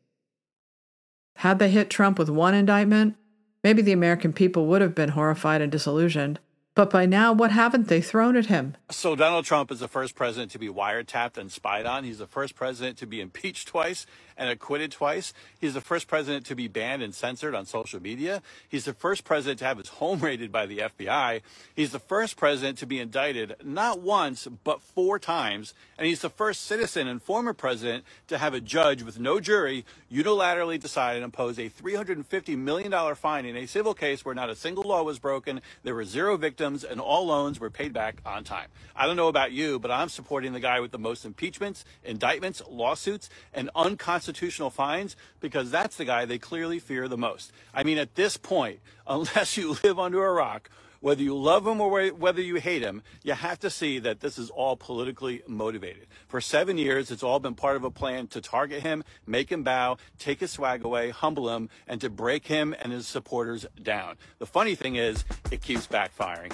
Had 1.37 1.59
they 1.59 1.69
hit 1.69 1.89
Trump 1.89 2.19
with 2.19 2.29
one 2.29 2.53
indictment, 2.53 3.15
maybe 3.63 3.81
the 3.81 3.93
American 3.93 4.33
people 4.33 4.67
would 4.67 4.81
have 4.81 4.95
been 4.95 5.09
horrified 5.09 5.61
and 5.61 5.71
disillusioned. 5.71 6.39
But 6.73 6.89
by 6.89 7.05
now, 7.05 7.33
what 7.33 7.51
haven't 7.51 7.89
they 7.89 7.99
thrown 7.99 8.37
at 8.37 8.45
him? 8.45 8.77
So, 8.89 9.15
Donald 9.15 9.43
Trump 9.43 9.71
is 9.71 9.81
the 9.81 9.89
first 9.89 10.15
president 10.15 10.51
to 10.51 10.59
be 10.59 10.69
wiretapped 10.69 11.37
and 11.37 11.51
spied 11.51 11.85
on. 11.85 12.05
He's 12.05 12.19
the 12.19 12.27
first 12.27 12.55
president 12.55 12.97
to 12.99 13.05
be 13.05 13.19
impeached 13.19 13.67
twice 13.67 14.05
and 14.41 14.49
acquitted 14.49 14.91
twice. 14.91 15.33
He's 15.59 15.75
the 15.75 15.81
first 15.81 16.07
president 16.07 16.47
to 16.47 16.55
be 16.55 16.67
banned 16.67 17.03
and 17.03 17.13
censored 17.13 17.53
on 17.53 17.67
social 17.67 18.01
media. 18.01 18.41
He's 18.67 18.85
the 18.85 18.93
first 18.93 19.23
president 19.23 19.59
to 19.59 19.65
have 19.65 19.77
his 19.77 19.89
home 19.89 20.19
raided 20.29 20.51
by 20.51 20.65
the 20.65 20.79
FBI. 20.79 21.41
He's 21.75 21.91
the 21.91 21.99
first 21.99 22.37
president 22.37 22.79
to 22.79 22.87
be 22.87 22.99
indicted 22.99 23.55
not 23.63 24.01
once, 24.01 24.47
but 24.63 24.81
four 24.81 25.19
times. 25.19 25.75
And 25.95 26.07
he's 26.07 26.21
the 26.21 26.29
first 26.31 26.63
citizen 26.63 27.07
and 27.07 27.21
former 27.21 27.53
president 27.53 28.03
to 28.29 28.39
have 28.39 28.55
a 28.55 28.59
judge 28.59 29.03
with 29.03 29.19
no 29.19 29.39
jury 29.39 29.85
unilaterally 30.11 30.79
decide 30.79 31.17
and 31.17 31.23
impose 31.23 31.59
a 31.59 31.69
$350 31.69 32.57
million 32.57 32.91
fine 33.13 33.45
in 33.45 33.55
a 33.55 33.67
civil 33.67 33.93
case 33.93 34.25
where 34.25 34.33
not 34.33 34.49
a 34.49 34.55
single 34.55 34.83
law 34.83 35.03
was 35.03 35.19
broken, 35.19 35.61
there 35.83 35.93
were 35.93 36.03
zero 36.03 36.35
victims, 36.35 36.83
and 36.83 36.99
all 36.99 37.27
loans 37.27 37.59
were 37.59 37.69
paid 37.69 37.93
back 37.93 38.17
on 38.25 38.43
time. 38.43 38.69
I 38.95 39.05
don't 39.05 39.17
know 39.17 39.27
about 39.27 39.51
you, 39.51 39.77
but 39.77 39.91
I'm 39.91 40.09
supporting 40.09 40.53
the 40.53 40.59
guy 40.59 40.79
with 40.79 40.89
the 40.89 40.97
most 40.97 41.25
impeachments, 41.25 41.85
indictments, 42.03 42.63
lawsuits, 42.67 43.29
and 43.53 43.69
unconstitutional 43.75 44.30
constitutional 44.31 44.69
fines 44.69 45.17
because 45.41 45.69
that's 45.69 45.97
the 45.97 46.05
guy 46.05 46.23
they 46.23 46.37
clearly 46.37 46.79
fear 46.79 47.09
the 47.09 47.17
most. 47.17 47.51
I 47.73 47.83
mean, 47.83 47.97
at 47.97 48.15
this 48.15 48.37
point, 48.37 48.79
unless 49.07 49.57
you 49.57 49.75
live 49.83 49.99
under 49.99 50.25
a 50.25 50.31
rock, 50.31 50.69
whether 51.01 51.21
you 51.21 51.35
love 51.35 51.65
him 51.65 51.81
or 51.81 52.09
whether 52.11 52.41
you 52.41 52.55
hate 52.55 52.83
him, 52.83 53.01
you 53.23 53.33
have 53.33 53.59
to 53.59 53.69
see 53.69 53.99
that 53.99 54.19
this 54.19 54.37
is 54.37 54.51
all 54.51 54.77
politically 54.77 55.41
motivated. 55.47 56.05
For 56.27 56.39
seven 56.39 56.77
years, 56.77 57.09
it's 57.09 57.23
all 57.23 57.39
been 57.39 57.55
part 57.55 57.75
of 57.75 57.83
a 57.83 57.89
plan 57.89 58.27
to 58.27 58.39
target 58.39 58.83
him, 58.83 59.03
make 59.25 59.51
him 59.51 59.63
bow, 59.63 59.97
take 60.19 60.39
his 60.39 60.51
swag 60.51 60.85
away, 60.85 61.09
humble 61.09 61.49
him, 61.49 61.69
and 61.87 61.99
to 62.01 62.09
break 62.09 62.45
him 62.45 62.75
and 62.79 62.93
his 62.93 63.07
supporters 63.07 63.65
down. 63.81 64.15
The 64.37 64.45
funny 64.45 64.75
thing 64.75 64.95
is, 64.95 65.25
it 65.51 65.61
keeps 65.61 65.87
backfiring. 65.87 66.53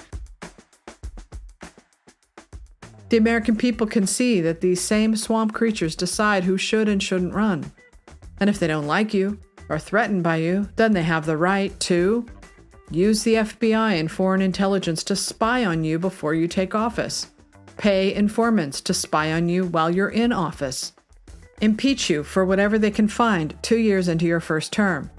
The 3.08 3.16
American 3.16 3.56
people 3.56 3.86
can 3.86 4.06
see 4.06 4.40
that 4.42 4.60
these 4.60 4.80
same 4.80 5.16
swamp 5.16 5.54
creatures 5.54 5.96
decide 5.96 6.44
who 6.44 6.58
should 6.58 6.88
and 6.88 7.02
shouldn't 7.02 7.34
run. 7.34 7.72
And 8.38 8.50
if 8.50 8.58
they 8.58 8.66
don't 8.66 8.86
like 8.86 9.14
you, 9.14 9.38
or 9.68 9.78
threatened 9.78 10.22
by 10.22 10.36
you, 10.36 10.68
then 10.76 10.92
they 10.92 11.02
have 11.02 11.26
the 11.26 11.36
right 11.36 11.78
to 11.80 12.26
use 12.90 13.22
the 13.22 13.34
FBI 13.34 13.98
and 13.98 14.10
foreign 14.10 14.40
intelligence 14.40 15.04
to 15.04 15.16
spy 15.16 15.64
on 15.64 15.84
you 15.84 15.98
before 15.98 16.34
you 16.34 16.48
take 16.48 16.74
office, 16.74 17.28
pay 17.76 18.14
informants 18.14 18.80
to 18.80 18.94
spy 18.94 19.32
on 19.32 19.48
you 19.48 19.66
while 19.66 19.90
you're 19.90 20.08
in 20.08 20.32
office, 20.32 20.92
impeach 21.60 22.08
you 22.08 22.22
for 22.22 22.44
whatever 22.44 22.78
they 22.78 22.90
can 22.90 23.08
find 23.08 23.54
two 23.62 23.76
years 23.76 24.08
into 24.08 24.24
your 24.24 24.40
first 24.40 24.72
term, 24.72 25.10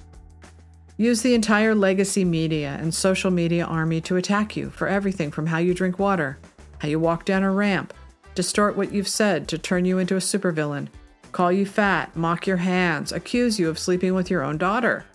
use 0.97 1.21
the 1.21 1.35
entire 1.35 1.75
legacy 1.75 2.25
media 2.25 2.77
and 2.81 2.93
social 2.93 3.29
media 3.29 3.65
army 3.65 4.01
to 4.01 4.15
attack 4.15 4.57
you 4.57 4.69
for 4.71 4.87
everything 4.87 5.29
from 5.29 5.45
how 5.45 5.59
you 5.59 5.73
drink 5.73 5.99
water 5.99 6.39
how 6.79 6.87
you 6.87 6.99
walk 6.99 7.25
down 7.25 7.43
a 7.43 7.51
ramp, 7.51 7.93
distort 8.35 8.75
what 8.75 8.91
you've 8.91 9.07
said 9.07 9.47
to 9.47 9.57
turn 9.57 9.85
you 9.85 9.97
into 9.97 10.15
a 10.15 10.19
supervillain, 10.19 10.87
call 11.31 11.51
you 11.51 11.65
fat, 11.65 12.15
mock 12.15 12.47
your 12.47 12.57
hands, 12.57 13.11
accuse 13.11 13.59
you 13.59 13.69
of 13.69 13.77
sleeping 13.79 14.13
with 14.13 14.29
your 14.29 14.43
own 14.43 14.57
daughter, 14.57 15.05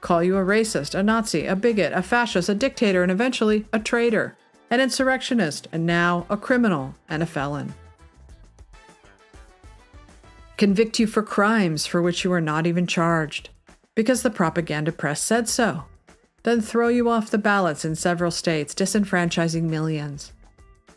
call 0.00 0.22
you 0.22 0.36
a 0.36 0.44
racist, 0.44 0.94
a 0.94 1.02
Nazi, 1.02 1.46
a 1.46 1.56
bigot, 1.56 1.92
a 1.92 2.02
fascist, 2.02 2.48
a 2.48 2.54
dictator, 2.54 3.02
and 3.02 3.10
eventually 3.10 3.66
a 3.72 3.78
traitor, 3.78 4.36
an 4.70 4.80
insurrectionist, 4.80 5.66
and 5.72 5.86
now 5.86 6.26
a 6.28 6.36
criminal 6.36 6.94
and 7.08 7.22
a 7.22 7.26
felon. 7.26 7.74
Convict 10.56 10.98
you 10.98 11.06
for 11.06 11.22
crimes 11.22 11.86
for 11.86 12.00
which 12.00 12.22
you 12.22 12.32
are 12.32 12.40
not 12.40 12.66
even 12.66 12.86
charged, 12.86 13.48
because 13.94 14.22
the 14.22 14.30
propaganda 14.30 14.92
press 14.92 15.22
said 15.22 15.48
so. 15.48 15.84
Then 16.42 16.60
throw 16.60 16.88
you 16.88 17.08
off 17.08 17.30
the 17.30 17.38
ballots 17.38 17.84
in 17.84 17.96
several 17.96 18.30
states, 18.30 18.74
disenfranchising 18.74 19.62
millions. 19.62 20.32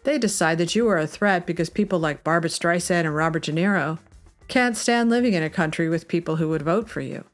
They 0.07 0.17
decide 0.17 0.57
that 0.59 0.73
you 0.73 0.87
are 0.87 0.97
a 0.97 1.05
threat 1.05 1.45
because 1.45 1.69
people 1.69 1.99
like 1.99 2.23
Barbra 2.23 2.49
Streisand 2.49 3.01
and 3.01 3.13
Robert 3.13 3.43
De 3.43 3.51
Niro 3.51 3.99
can't 4.47 4.77
stand 4.77 5.09
living 5.09 5.33
in 5.33 5.43
a 5.43 5.49
country 5.49 5.89
with 5.89 6.07
people 6.07 6.37
who 6.37 6.47
would 6.47 6.61
vote 6.61 6.89
for 6.89 7.01
you. 7.01 7.25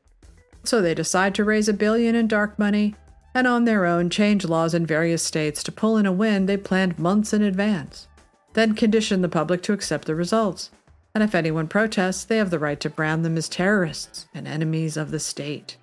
So 0.64 0.82
they 0.82 0.96
decide 0.96 1.36
to 1.36 1.44
raise 1.44 1.70
a 1.70 1.74
billion 1.74 2.16
in 2.16 2.28
dark 2.28 2.58
money 2.58 2.96
and 3.36 3.46
on 3.46 3.66
their 3.66 3.86
own 3.86 4.10
change 4.10 4.44
laws 4.44 4.74
in 4.74 4.88
various 4.88 5.22
states 5.22 5.62
to 5.66 5.72
pull 5.72 5.98
in 5.98 6.08
a 6.08 6.12
win 6.12 6.48
they 6.48 6.58
planned 6.58 6.98
months 6.98 7.32
in 7.32 7.44
advance, 7.44 8.08
then 8.54 8.74
condition 8.74 9.22
the 9.22 9.30
public 9.30 9.62
to 9.62 9.74
accept 9.74 10.06
the 10.06 10.16
results. 10.16 10.72
And 11.14 11.24
if 11.24 11.36
anyone 11.36 11.68
protests, 11.68 12.24
they 12.24 12.38
have 12.38 12.50
the 12.50 12.58
right 12.58 12.80
to 12.80 12.90
brand 12.90 13.24
them 13.24 13.38
as 13.38 13.48
terrorists 13.48 14.26
and 14.34 14.48
enemies 14.48 14.98
of 14.98 15.12
the 15.12 15.20
state. 15.20 15.78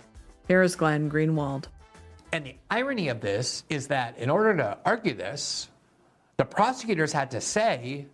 Here 0.48 0.60
is 0.60 0.74
Glenn 0.74 1.08
Greenwald. 1.08 1.66
And 2.32 2.46
the 2.46 2.56
irony 2.68 3.06
of 3.06 3.20
this 3.20 3.62
is 3.68 3.86
that 3.86 4.18
in 4.18 4.28
order 4.28 4.56
to 4.56 4.76
argue 4.84 5.14
this, 5.14 5.68
the 6.40 6.44
prosecutors 6.46 7.12
had 7.12 7.30
to 7.30 7.38
say 7.38 8.06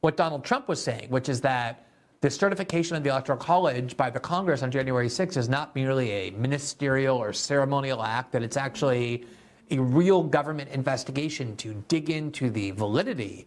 what 0.00 0.16
Donald 0.16 0.42
Trump 0.42 0.66
was 0.66 0.82
saying, 0.82 1.08
which 1.08 1.28
is 1.28 1.40
that 1.42 1.86
the 2.20 2.28
certification 2.28 2.96
of 2.96 3.04
the 3.04 3.10
Electoral 3.10 3.38
College 3.38 3.96
by 3.96 4.10
the 4.10 4.18
Congress 4.18 4.64
on 4.64 4.72
January 4.72 5.06
6th 5.06 5.36
is 5.36 5.48
not 5.48 5.76
merely 5.76 6.10
a 6.10 6.30
ministerial 6.32 7.16
or 7.16 7.32
ceremonial 7.32 8.02
act, 8.02 8.32
that 8.32 8.42
it's 8.42 8.56
actually 8.56 9.24
a 9.70 9.78
real 9.78 10.20
government 10.20 10.68
investigation 10.70 11.54
to 11.58 11.74
dig 11.86 12.10
into 12.10 12.50
the 12.50 12.72
validity 12.72 13.46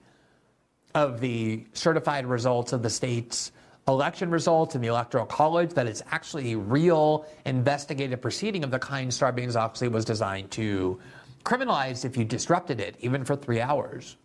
of 0.95 1.19
the 1.19 1.65
certified 1.73 2.25
results 2.25 2.71
of 2.71 2.81
the 2.81 2.89
state's 2.89 3.51
election 3.89 4.31
results 4.31 4.73
in 4.73 4.79
the 4.79 4.87
Electoral 4.87 5.25
College, 5.25 5.71
that 5.71 5.85
it's 5.85 6.01
actually 6.11 6.53
a 6.53 6.57
real 6.57 7.25
investigative 7.45 8.21
proceeding 8.21 8.63
of 8.63 8.71
the 8.71 8.79
kind 8.79 9.11
Sarbanes 9.11 9.57
Oxley 9.57 9.89
was 9.89 10.05
designed 10.05 10.49
to 10.51 10.97
criminalized 11.43 12.05
if 12.05 12.17
you 12.17 12.25
disrupted 12.25 12.79
it, 12.79 12.95
even 12.99 13.23
for 13.25 13.35
three 13.35 13.61
hours. 13.61 14.17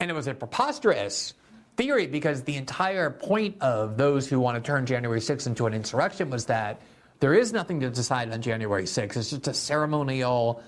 And 0.00 0.10
it 0.10 0.14
was 0.14 0.26
a 0.26 0.34
preposterous 0.34 1.34
theory 1.76 2.06
because 2.06 2.42
the 2.42 2.56
entire 2.56 3.10
point 3.10 3.56
of 3.60 3.96
those 3.96 4.28
who 4.28 4.40
want 4.40 4.62
to 4.62 4.66
turn 4.66 4.86
January 4.86 5.20
6th 5.20 5.46
into 5.46 5.66
an 5.66 5.74
insurrection 5.74 6.30
was 6.30 6.46
that 6.46 6.80
there 7.20 7.34
is 7.34 7.52
nothing 7.52 7.80
to 7.80 7.90
decide 7.90 8.32
on 8.32 8.40
January 8.40 8.84
6th. 8.84 9.16
It's 9.16 9.30
just 9.30 9.48
a 9.48 9.54
ceremonial 9.54 10.62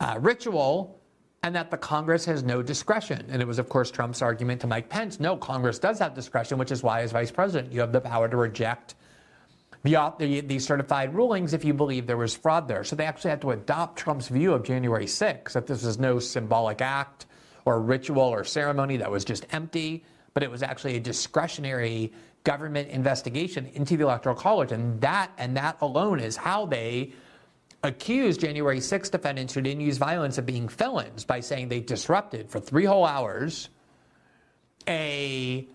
uh, 0.00 0.18
ritual, 0.20 0.98
and 1.42 1.54
that 1.54 1.70
the 1.70 1.76
Congress 1.76 2.24
has 2.24 2.42
no 2.42 2.62
discretion. 2.62 3.26
And 3.28 3.42
it 3.42 3.48
was, 3.48 3.58
of 3.58 3.68
course, 3.68 3.90
Trump's 3.90 4.22
argument 4.22 4.60
to 4.62 4.66
Mike 4.66 4.88
Pence 4.88 5.20
no, 5.20 5.36
Congress 5.36 5.78
does 5.78 5.98
have 5.98 6.14
discretion, 6.14 6.56
which 6.58 6.70
is 6.70 6.82
why, 6.82 7.02
as 7.02 7.12
vice 7.12 7.30
president, 7.30 7.72
you 7.72 7.80
have 7.80 7.92
the 7.92 8.00
power 8.00 8.28
to 8.28 8.36
reject 8.36 8.94
the, 9.82 10.14
the, 10.18 10.40
the, 10.40 10.58
certified 10.58 11.14
rulings 11.14 11.54
if 11.54 11.64
you 11.64 11.74
believe 11.74 12.06
there 12.06 12.16
was 12.16 12.34
fraud 12.34 12.68
there. 12.68 12.84
So 12.84 12.94
they 12.94 13.04
actually 13.04 13.30
had 13.30 13.40
to 13.42 13.50
adopt 13.50 13.98
Trump's 13.98 14.28
view 14.28 14.52
of 14.52 14.62
January 14.62 15.06
6th, 15.06 15.52
that 15.52 15.66
this 15.66 15.82
was 15.82 15.98
no 15.98 16.18
symbolic 16.18 16.80
act 16.80 17.26
or 17.64 17.80
ritual 17.80 18.22
or 18.22 18.44
ceremony 18.44 18.96
that 18.98 19.10
was 19.10 19.24
just 19.24 19.46
empty, 19.50 20.04
but 20.34 20.42
it 20.42 20.50
was 20.50 20.62
actually 20.62 20.96
a 20.96 21.00
discretionary 21.00 22.12
government 22.44 22.88
investigation 22.90 23.66
into 23.74 23.96
the 23.96 24.04
Electoral 24.04 24.34
College. 24.34 24.72
And 24.72 25.00
that 25.00 25.30
and 25.38 25.56
that 25.56 25.78
alone 25.80 26.20
is 26.20 26.36
how 26.36 26.66
they 26.66 27.12
accused 27.84 28.40
January 28.40 28.80
6 28.80 29.10
defendants 29.10 29.54
who 29.54 29.60
didn't 29.60 29.80
use 29.80 29.98
violence 29.98 30.38
of 30.38 30.46
being 30.46 30.68
felons 30.68 31.24
by 31.24 31.40
saying 31.40 31.68
they 31.68 31.80
disrupted 31.80 32.48
for 32.48 32.60
three 32.60 32.84
whole 32.84 33.04
hours 33.04 33.68
a 34.88 35.66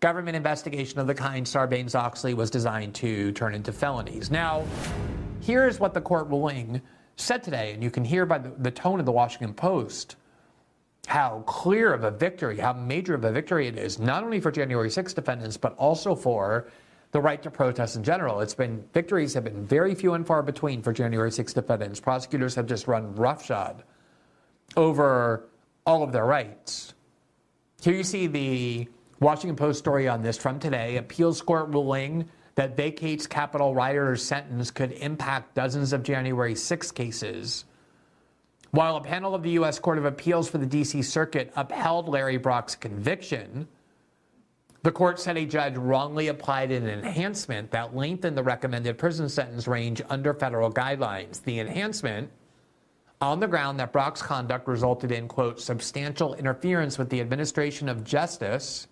government 0.00 0.36
investigation 0.36 0.98
of 0.98 1.06
the 1.06 1.14
kind 1.14 1.46
Sarbanes 1.46 1.94
Oxley 1.94 2.34
was 2.34 2.50
designed 2.50 2.94
to 2.96 3.32
turn 3.32 3.54
into 3.54 3.72
felonies. 3.72 4.30
Now, 4.30 4.64
here's 5.40 5.78
what 5.78 5.94
the 5.94 6.00
court 6.00 6.28
ruling 6.28 6.80
said 7.16 7.42
today, 7.42 7.72
and 7.74 7.82
you 7.82 7.90
can 7.90 8.04
hear 8.04 8.24
by 8.24 8.38
the, 8.38 8.50
the 8.58 8.70
tone 8.70 8.98
of 8.98 9.06
the 9.06 9.12
Washington 9.12 9.54
Post 9.54 10.16
how 11.06 11.42
clear 11.46 11.92
of 11.92 12.04
a 12.04 12.10
victory, 12.10 12.58
how 12.58 12.72
major 12.72 13.14
of 13.14 13.24
a 13.24 13.32
victory 13.32 13.66
it 13.66 13.76
is, 13.76 13.98
not 13.98 14.22
only 14.22 14.40
for 14.40 14.50
January 14.50 14.90
6 14.90 15.12
defendants, 15.12 15.56
but 15.56 15.74
also 15.76 16.14
for 16.14 16.70
the 17.12 17.20
right 17.20 17.42
to 17.42 17.50
protest 17.50 17.96
in 17.96 18.04
general. 18.04 18.40
It's 18.40 18.54
been 18.54 18.84
victories 18.92 19.34
have 19.34 19.44
been 19.44 19.66
very 19.66 19.94
few 19.94 20.14
and 20.14 20.26
far 20.26 20.42
between 20.42 20.82
for 20.82 20.92
January 20.92 21.32
6 21.32 21.52
defendants. 21.52 22.00
Prosecutors 22.00 22.54
have 22.54 22.66
just 22.66 22.86
run 22.86 23.14
roughshod 23.16 23.82
over 24.76 25.48
all 25.84 26.02
of 26.02 26.12
their 26.12 26.26
rights. 26.26 26.94
Here 27.82 27.94
you 27.94 28.04
see 28.04 28.26
the 28.26 28.88
Washington 29.20 29.54
Post 29.56 29.78
story 29.78 30.08
on 30.08 30.22
this 30.22 30.38
from 30.38 30.58
today. 30.58 30.96
Appeals 30.96 31.42
court 31.42 31.68
ruling 31.68 32.26
that 32.54 32.74
vacates 32.74 33.26
Capitol 33.26 33.74
rioters' 33.74 34.24
sentence 34.24 34.70
could 34.70 34.92
impact 34.92 35.54
dozens 35.54 35.92
of 35.92 36.02
January 36.02 36.54
6 36.54 36.90
cases. 36.92 37.66
While 38.70 38.96
a 38.96 39.02
panel 39.02 39.34
of 39.34 39.42
the 39.42 39.50
U.S. 39.50 39.78
Court 39.78 39.98
of 39.98 40.06
Appeals 40.06 40.48
for 40.48 40.56
the 40.56 40.64
D.C. 40.64 41.02
Circuit 41.02 41.52
upheld 41.54 42.08
Larry 42.08 42.38
Brock's 42.38 42.74
conviction, 42.74 43.68
the 44.82 44.92
court 44.92 45.20
said 45.20 45.36
a 45.36 45.44
judge 45.44 45.76
wrongly 45.76 46.28
applied 46.28 46.70
an 46.70 46.88
enhancement 46.88 47.70
that 47.72 47.94
lengthened 47.94 48.38
the 48.38 48.42
recommended 48.42 48.96
prison 48.96 49.28
sentence 49.28 49.68
range 49.68 50.00
under 50.08 50.32
federal 50.32 50.72
guidelines. 50.72 51.42
The 51.42 51.58
enhancement, 51.58 52.30
on 53.20 53.38
the 53.38 53.48
ground 53.48 53.78
that 53.80 53.92
Brock's 53.92 54.22
conduct 54.22 54.66
resulted 54.66 55.12
in, 55.12 55.28
quote, 55.28 55.60
substantial 55.60 56.34
interference 56.34 56.96
with 56.96 57.10
the 57.10 57.20
administration 57.20 57.88
of 57.88 58.02
justice, 58.02 58.86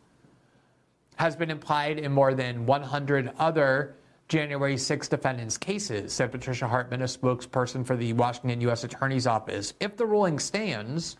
has 1.18 1.34
been 1.34 1.50
applied 1.50 1.98
in 1.98 2.12
more 2.12 2.34
than 2.34 2.64
100 2.64 3.32
other 3.38 3.96
January 4.28 4.76
6 4.76 5.08
defendants' 5.08 5.58
cases, 5.58 6.12
said 6.12 6.30
Patricia 6.30 6.68
Hartman, 6.68 7.02
a 7.02 7.06
spokesperson 7.06 7.84
for 7.84 7.96
the 7.96 8.12
Washington 8.12 8.60
U.S. 8.62 8.84
Attorney's 8.84 9.26
Office. 9.26 9.72
If 9.80 9.96
the 9.96 10.06
ruling 10.06 10.38
stands, 10.38 11.16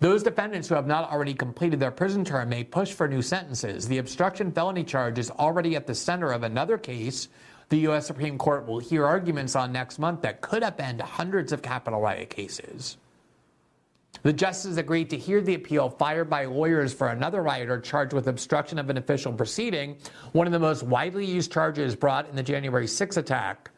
those 0.00 0.22
defendants 0.22 0.68
who 0.68 0.74
have 0.74 0.86
not 0.86 1.10
already 1.10 1.34
completed 1.34 1.78
their 1.78 1.90
prison 1.90 2.24
term 2.24 2.48
may 2.48 2.64
push 2.64 2.92
for 2.92 3.06
new 3.06 3.22
sentences. 3.22 3.86
The 3.86 3.98
obstruction 3.98 4.50
felony 4.50 4.82
charge 4.82 5.18
is 5.18 5.30
already 5.30 5.76
at 5.76 5.86
the 5.86 5.94
center 5.94 6.32
of 6.32 6.42
another 6.42 6.78
case 6.78 7.28
the 7.68 7.78
U.S. 7.78 8.06
Supreme 8.06 8.38
Court 8.38 8.66
will 8.66 8.78
hear 8.78 9.04
arguments 9.04 9.56
on 9.56 9.72
next 9.72 9.98
month 9.98 10.22
that 10.22 10.40
could 10.40 10.62
upend 10.62 11.00
hundreds 11.00 11.52
of 11.52 11.62
Capitol 11.62 12.00
riot 12.00 12.30
cases. 12.30 12.96
The 14.26 14.32
justices 14.32 14.76
agreed 14.76 15.08
to 15.10 15.16
hear 15.16 15.40
the 15.40 15.54
appeal 15.54 15.88
fired 15.88 16.28
by 16.28 16.46
lawyers 16.46 16.92
for 16.92 17.10
another 17.10 17.44
rioter 17.44 17.80
charged 17.80 18.12
with 18.12 18.26
obstruction 18.26 18.76
of 18.76 18.90
an 18.90 18.98
official 18.98 19.32
proceeding, 19.32 19.98
one 20.32 20.48
of 20.48 20.52
the 20.52 20.58
most 20.58 20.82
widely 20.82 21.24
used 21.24 21.52
charges 21.52 21.94
brought 21.94 22.28
in 22.28 22.34
the 22.34 22.42
January 22.42 22.88
6 22.88 23.18
attack. 23.18 23.70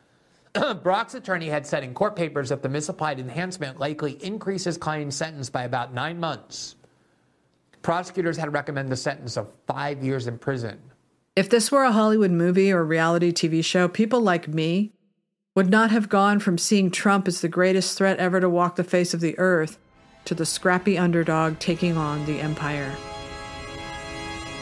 Brock's 0.83 1.13
attorney 1.13 1.51
had 1.51 1.67
said 1.67 1.85
in 1.85 1.93
court 1.93 2.17
papers 2.17 2.49
that 2.49 2.63
the 2.63 2.69
misapplied 2.71 3.21
enhancement 3.21 3.79
likely 3.79 4.13
increased 4.25 4.65
his 4.65 4.79
client's 4.79 5.17
sentence 5.17 5.51
by 5.51 5.65
about 5.65 5.93
nine 5.93 6.19
months. 6.19 6.77
Prosecutors 7.83 8.39
had 8.39 8.51
recommended 8.51 8.91
a 8.91 8.97
sentence 8.97 9.37
of 9.37 9.51
five 9.67 10.03
years 10.03 10.29
in 10.29 10.39
prison. 10.39 10.81
If 11.37 11.51
this 11.51 11.71
were 11.71 11.85
a 11.85 11.93
Hollywood 11.93 12.31
movie 12.31 12.73
or 12.73 12.83
reality 12.85 13.33
TV 13.33 13.63
show, 13.63 13.87
people 13.87 14.23
like 14.23 14.49
me 14.49 14.95
would 15.55 15.69
not 15.69 15.91
have 15.91 16.09
gone 16.09 16.41
from 16.41 16.57
seeing 16.57 16.91
Trump 16.91 17.29
as 17.29 17.43
the 17.43 17.49
greatest 17.49 17.99
threat 17.99 18.17
ever 18.17 18.41
to 18.41 18.49
walk 18.49 18.77
the 18.77 18.83
face 18.83 19.13
of 19.13 19.21
the 19.21 19.39
earth 19.39 19.77
to 20.29 20.35
the 20.35 20.47
scrappy 20.47 20.99
underdog 20.99 21.59
taking 21.59 21.97
on 21.97 22.25
the 22.27 22.39
empire. 22.39 22.95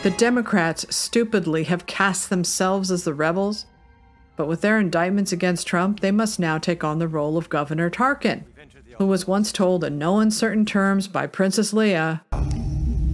The 0.05 0.13
Democrats 0.13 0.87
stupidly 0.95 1.65
have 1.65 1.87
cast 1.87 2.31
themselves 2.31 2.93
as 2.93 3.03
the 3.03 3.13
rebels, 3.13 3.67
but 4.37 4.47
with 4.47 4.61
their 4.61 4.79
indictments 4.79 5.33
against 5.33 5.67
Trump, 5.67 5.99
they 5.99 6.13
must 6.13 6.39
now 6.39 6.59
take 6.59 6.85
on 6.85 7.01
the 7.01 7.09
role 7.09 7.37
of 7.37 7.49
Governor 7.49 7.91
Tarkin, 7.91 8.45
who 8.99 9.07
was 9.07 9.27
once 9.27 9.51
told 9.51 9.83
in 9.83 9.99
no 9.99 10.21
uncertain 10.21 10.65
terms 10.65 11.09
by 11.09 11.27
Princess 11.27 11.73
Leia 11.73 12.21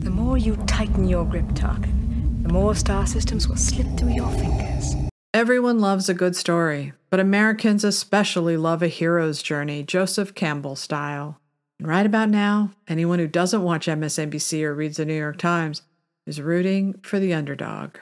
The 0.00 0.10
more 0.10 0.36
you 0.36 0.56
tighten 0.66 1.08
your 1.08 1.24
grip, 1.24 1.46
Tarkin, 1.54 2.42
the 2.42 2.52
more 2.52 2.74
star 2.74 3.06
systems 3.06 3.48
will 3.48 3.56
slip 3.56 3.86
through 3.96 4.12
your 4.12 4.30
fingers. 4.32 4.94
Everyone 5.32 5.80
loves 5.80 6.10
a 6.10 6.14
good 6.14 6.36
story, 6.36 6.92
but 7.08 7.18
Americans 7.18 7.82
especially 7.82 8.58
love 8.58 8.82
a 8.82 8.88
hero's 8.88 9.42
journey, 9.42 9.82
Joseph 9.82 10.34
Campbell 10.34 10.76
style. 10.76 11.38
And 11.82 11.88
right 11.88 12.06
about 12.06 12.28
now, 12.28 12.70
anyone 12.86 13.18
who 13.18 13.26
doesn't 13.26 13.64
watch 13.64 13.88
MSNBC 13.88 14.62
or 14.62 14.72
reads 14.72 14.98
the 14.98 15.04
New 15.04 15.18
York 15.18 15.36
Times 15.36 15.82
is 16.28 16.40
rooting 16.40 16.94
for 17.02 17.18
the 17.18 17.34
underdog. 17.34 17.96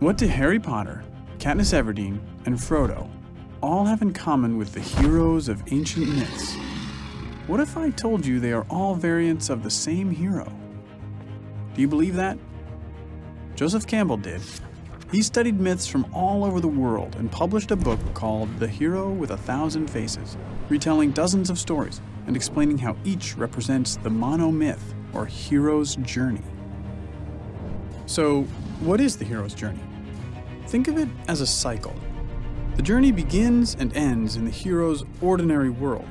What 0.00 0.18
do 0.18 0.26
Harry 0.26 0.58
Potter, 0.58 1.04
Katniss 1.38 1.72
Everdeen, 1.72 2.18
and 2.44 2.56
Frodo 2.56 3.08
all 3.62 3.84
have 3.84 4.02
in 4.02 4.12
common 4.12 4.56
with 4.58 4.72
the 4.72 4.80
heroes 4.80 5.48
of 5.48 5.62
ancient 5.70 6.08
myths? 6.08 6.56
What 7.46 7.60
if 7.60 7.76
I 7.76 7.90
told 7.90 8.26
you 8.26 8.40
they 8.40 8.52
are 8.52 8.66
all 8.68 8.96
variants 8.96 9.48
of 9.48 9.62
the 9.62 9.70
same 9.70 10.10
hero? 10.10 10.52
Do 11.72 11.82
you 11.82 11.86
believe 11.86 12.16
that? 12.16 12.36
Joseph 13.54 13.86
Campbell 13.86 14.16
did. 14.16 14.42
He 15.12 15.22
studied 15.22 15.60
myths 15.60 15.86
from 15.86 16.04
all 16.12 16.44
over 16.44 16.58
the 16.58 16.66
world 16.66 17.14
and 17.14 17.30
published 17.30 17.70
a 17.70 17.76
book 17.76 18.00
called 18.12 18.58
The 18.58 18.66
Hero 18.66 19.08
with 19.08 19.30
a 19.30 19.36
Thousand 19.36 19.88
Faces, 19.88 20.36
retelling 20.68 21.12
dozens 21.12 21.48
of 21.48 21.60
stories 21.60 22.00
and 22.26 22.36
explaining 22.36 22.78
how 22.78 22.96
each 23.04 23.36
represents 23.36 23.96
the 23.96 24.08
monomyth 24.08 24.94
or 25.12 25.26
hero's 25.26 25.96
journey. 25.96 26.42
So, 28.06 28.42
what 28.80 29.00
is 29.00 29.16
the 29.16 29.24
hero's 29.24 29.54
journey? 29.54 29.80
Think 30.66 30.88
of 30.88 30.98
it 30.98 31.08
as 31.28 31.40
a 31.40 31.46
cycle. 31.46 31.94
The 32.76 32.82
journey 32.82 33.12
begins 33.12 33.76
and 33.78 33.96
ends 33.96 34.36
in 34.36 34.44
the 34.44 34.50
hero's 34.50 35.04
ordinary 35.20 35.70
world, 35.70 36.08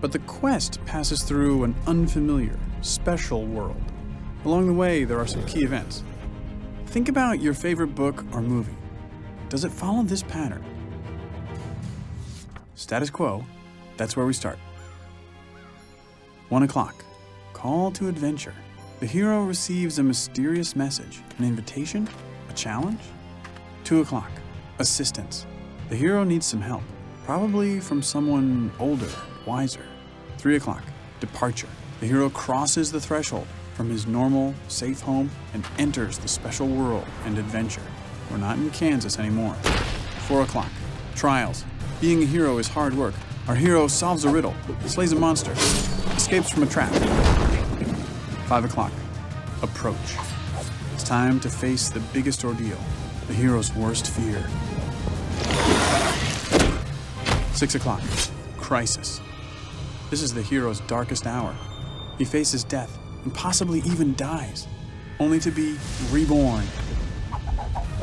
but 0.00 0.10
the 0.10 0.20
quest 0.20 0.84
passes 0.86 1.22
through 1.22 1.64
an 1.64 1.74
unfamiliar, 1.86 2.58
special 2.80 3.44
world. 3.44 3.82
Along 4.44 4.66
the 4.66 4.72
way, 4.72 5.04
there 5.04 5.18
are 5.18 5.26
some 5.26 5.44
key 5.46 5.64
events. 5.64 6.02
Think 6.86 7.08
about 7.08 7.42
your 7.42 7.52
favorite 7.52 7.94
book 7.94 8.24
or 8.32 8.40
movie. 8.40 8.74
Does 9.48 9.64
it 9.64 9.72
follow 9.72 10.02
this 10.02 10.22
pattern? 10.22 10.64
Status 12.74 13.10
quo, 13.10 13.44
that's 13.96 14.16
where 14.16 14.24
we 14.24 14.32
start. 14.32 14.58
1 16.48 16.62
o'clock. 16.62 17.04
Call 17.52 17.90
to 17.92 18.08
adventure. 18.08 18.54
The 19.00 19.06
hero 19.06 19.44
receives 19.44 19.98
a 19.98 20.02
mysterious 20.02 20.74
message, 20.74 21.20
an 21.38 21.44
invitation, 21.44 22.08
a 22.48 22.52
challenge. 22.54 23.00
2 23.84 24.00
o'clock. 24.00 24.30
Assistance. 24.78 25.46
The 25.90 25.96
hero 25.96 26.24
needs 26.24 26.46
some 26.46 26.62
help, 26.62 26.82
probably 27.24 27.80
from 27.80 28.02
someone 28.02 28.72
older, 28.78 29.10
wiser. 29.46 29.84
3 30.38 30.56
o'clock. 30.56 30.82
Departure. 31.20 31.68
The 32.00 32.06
hero 32.06 32.30
crosses 32.30 32.90
the 32.90 33.00
threshold 33.00 33.46
from 33.74 33.90
his 33.90 34.06
normal, 34.06 34.54
safe 34.68 35.00
home 35.00 35.30
and 35.52 35.66
enters 35.78 36.16
the 36.16 36.28
special 36.28 36.66
world 36.66 37.06
and 37.26 37.36
adventure. 37.36 37.82
We're 38.30 38.38
not 38.38 38.56
in 38.56 38.70
Kansas 38.70 39.18
anymore. 39.18 39.54
4 40.28 40.42
o'clock. 40.42 40.70
Trials. 41.14 41.64
Being 42.00 42.22
a 42.22 42.26
hero 42.26 42.56
is 42.56 42.68
hard 42.68 42.94
work. 42.94 43.14
Our 43.48 43.54
hero 43.54 43.86
solves 43.86 44.24
a 44.24 44.30
riddle, 44.30 44.54
slays 44.86 45.12
a 45.12 45.16
monster, 45.16 45.54
escapes 46.18 46.50
from 46.50 46.64
a 46.64 46.66
trap. 46.66 46.90
5 48.48 48.64
o'clock. 48.64 48.90
Approach. 49.62 50.16
It's 50.92 51.04
time 51.04 51.38
to 51.38 51.48
face 51.48 51.90
the 51.90 52.00
biggest 52.12 52.44
ordeal, 52.44 52.76
the 53.28 53.34
hero's 53.34 53.72
worst 53.76 54.10
fear. 54.10 54.44
6 57.54 57.74
o'clock. 57.76 58.02
Crisis. 58.56 59.20
This 60.10 60.20
is 60.20 60.34
the 60.34 60.42
hero's 60.42 60.80
darkest 60.80 61.24
hour. 61.24 61.54
He 62.18 62.24
faces 62.24 62.64
death 62.64 62.98
and 63.22 63.32
possibly 63.32 63.78
even 63.86 64.16
dies, 64.16 64.66
only 65.20 65.38
to 65.38 65.52
be 65.52 65.78
reborn. 66.10 66.64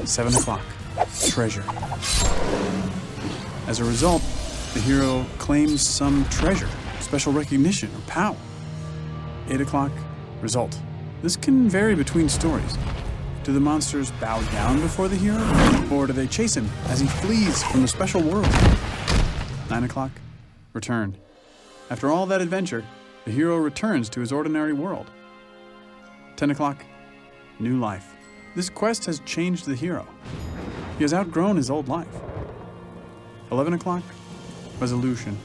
7 0.05 0.33
o'clock. 0.33 0.61
Treasure. 1.27 1.65
As 3.67 3.81
a 3.81 3.83
result, 3.83 4.21
the 4.73 4.79
hero 4.79 5.25
claims 5.37 5.81
some 5.81 6.23
treasure, 6.29 6.69
special 7.15 7.31
recognition, 7.31 7.89
or 7.95 8.01
power. 8.07 8.35
8 9.47 9.61
o'clock. 9.61 9.91
Result. 10.41 10.77
This 11.21 11.37
can 11.37 11.69
vary 11.69 11.95
between 11.95 12.27
stories. 12.27 12.77
Do 13.45 13.53
the 13.53 13.59
monsters 13.61 14.11
bow 14.19 14.41
down 14.51 14.81
before 14.81 15.07
the 15.07 15.15
hero, 15.15 15.41
or 15.93 16.07
do 16.07 16.11
they 16.11 16.27
chase 16.27 16.57
him 16.57 16.69
as 16.87 16.99
he 16.99 17.07
flees 17.07 17.63
from 17.63 17.83
the 17.83 17.87
special 17.87 18.21
world? 18.21 18.51
9 19.69 19.85
o'clock. 19.85 20.11
Return. 20.73 21.15
After 21.89 22.11
all 22.11 22.25
that 22.25 22.41
adventure, 22.41 22.83
the 23.23 23.31
hero 23.31 23.59
returns 23.59 24.09
to 24.09 24.19
his 24.19 24.33
ordinary 24.33 24.73
world. 24.73 25.09
10 26.35 26.51
o'clock. 26.51 26.83
New 27.59 27.79
life. 27.79 28.13
This 28.57 28.69
quest 28.69 29.05
has 29.05 29.21
changed 29.21 29.67
the 29.67 29.75
hero. 29.75 30.05
He 30.97 31.05
has 31.05 31.13
outgrown 31.13 31.55
his 31.55 31.69
old 31.69 31.87
life. 31.87 32.13
11 33.51 33.71
o'clock. 33.71 34.03
Resolution. 34.81 35.37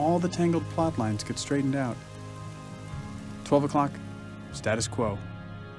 All 0.00 0.18
the 0.18 0.28
tangled 0.28 0.66
plot 0.70 0.98
lines 0.98 1.22
get 1.22 1.38
straightened 1.38 1.76
out. 1.76 1.96
12 3.44 3.64
o'clock. 3.64 3.92
Status 4.52 4.88
quo, 4.88 5.18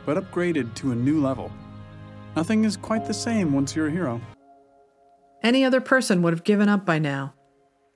but 0.06 0.16
upgraded 0.16 0.76
to 0.76 0.92
a 0.92 0.96
new 0.96 1.20
level. 1.20 1.52
Nothing 2.36 2.64
is 2.64 2.78
quite 2.78 3.06
the 3.06 3.16
same 3.16 3.52
once 3.52 3.76
you're 3.76 3.88
a 3.88 3.92
hero. 3.92 4.22
Any 5.42 5.66
other 5.66 5.82
person 5.82 6.22
would 6.22 6.34
have 6.34 6.44
given 6.44 6.70
up 6.70 6.86
by 6.86 7.00
now. 7.00 7.34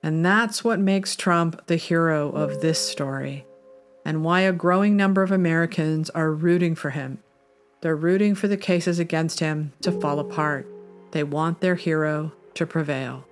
And 0.01 0.25
that's 0.25 0.63
what 0.63 0.79
makes 0.79 1.15
Trump 1.15 1.67
the 1.67 1.77
hero 1.77 2.31
of 2.31 2.59
this 2.59 2.79
story, 2.79 3.45
and 4.03 4.23
why 4.23 4.41
a 4.41 4.51
growing 4.51 4.97
number 4.97 5.21
of 5.21 5.31
Americans 5.31 6.09
are 6.09 6.31
rooting 6.31 6.73
for 6.73 6.89
him. 6.89 7.19
They're 7.81 7.95
rooting 7.95 8.33
for 8.33 8.47
the 8.47 8.57
cases 8.57 8.97
against 8.97 9.39
him 9.41 9.73
to 9.81 9.91
fall 9.91 10.19
apart. 10.19 10.67
They 11.11 11.23
want 11.23 11.61
their 11.61 11.75
hero 11.75 12.33
to 12.55 12.65
prevail. 12.65 13.25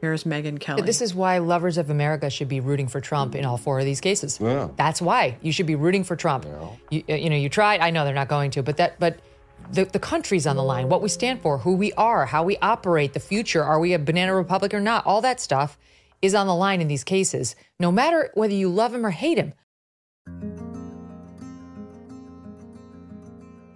Here's 0.00 0.24
Megyn 0.24 0.58
Kelly. 0.58 0.82
This 0.82 1.02
is 1.02 1.14
why 1.14 1.38
lovers 1.38 1.76
of 1.76 1.90
America 1.90 2.30
should 2.30 2.48
be 2.48 2.60
rooting 2.60 2.88
for 2.88 3.02
Trump 3.02 3.34
in 3.34 3.44
all 3.44 3.58
four 3.58 3.78
of 3.78 3.84
these 3.84 4.00
cases. 4.00 4.38
Yeah. 4.40 4.68
That's 4.76 5.02
why 5.02 5.36
you 5.42 5.52
should 5.52 5.66
be 5.66 5.74
rooting 5.74 6.04
for 6.04 6.16
Trump. 6.16 6.46
You, 6.90 7.04
uh, 7.06 7.14
you 7.14 7.28
know, 7.28 7.36
you 7.36 7.50
tried. 7.50 7.80
I 7.80 7.90
know 7.90 8.04
they're 8.06 8.14
not 8.14 8.28
going 8.28 8.50
to, 8.52 8.62
but 8.62 8.78
that, 8.78 8.98
but 8.98 9.18
the, 9.70 9.84
the 9.84 9.98
country's 9.98 10.46
on 10.46 10.56
the 10.56 10.62
line, 10.62 10.88
what 10.88 11.02
we 11.02 11.10
stand 11.10 11.42
for, 11.42 11.58
who 11.58 11.74
we 11.74 11.92
are, 11.94 12.24
how 12.24 12.42
we 12.42 12.56
operate, 12.58 13.12
the 13.12 13.20
future. 13.20 13.62
Are 13.62 13.78
we 13.78 13.92
a 13.92 13.98
banana 13.98 14.34
republic 14.34 14.72
or 14.72 14.80
not? 14.80 15.04
All 15.04 15.20
that 15.20 15.38
stuff 15.38 15.78
is 16.22 16.34
on 16.34 16.46
the 16.46 16.54
line 16.54 16.80
in 16.80 16.88
these 16.88 17.04
cases, 17.04 17.54
no 17.78 17.92
matter 17.92 18.30
whether 18.32 18.54
you 18.54 18.70
love 18.70 18.94
him 18.94 19.04
or 19.04 19.10
hate 19.10 19.36
him. 19.36 19.52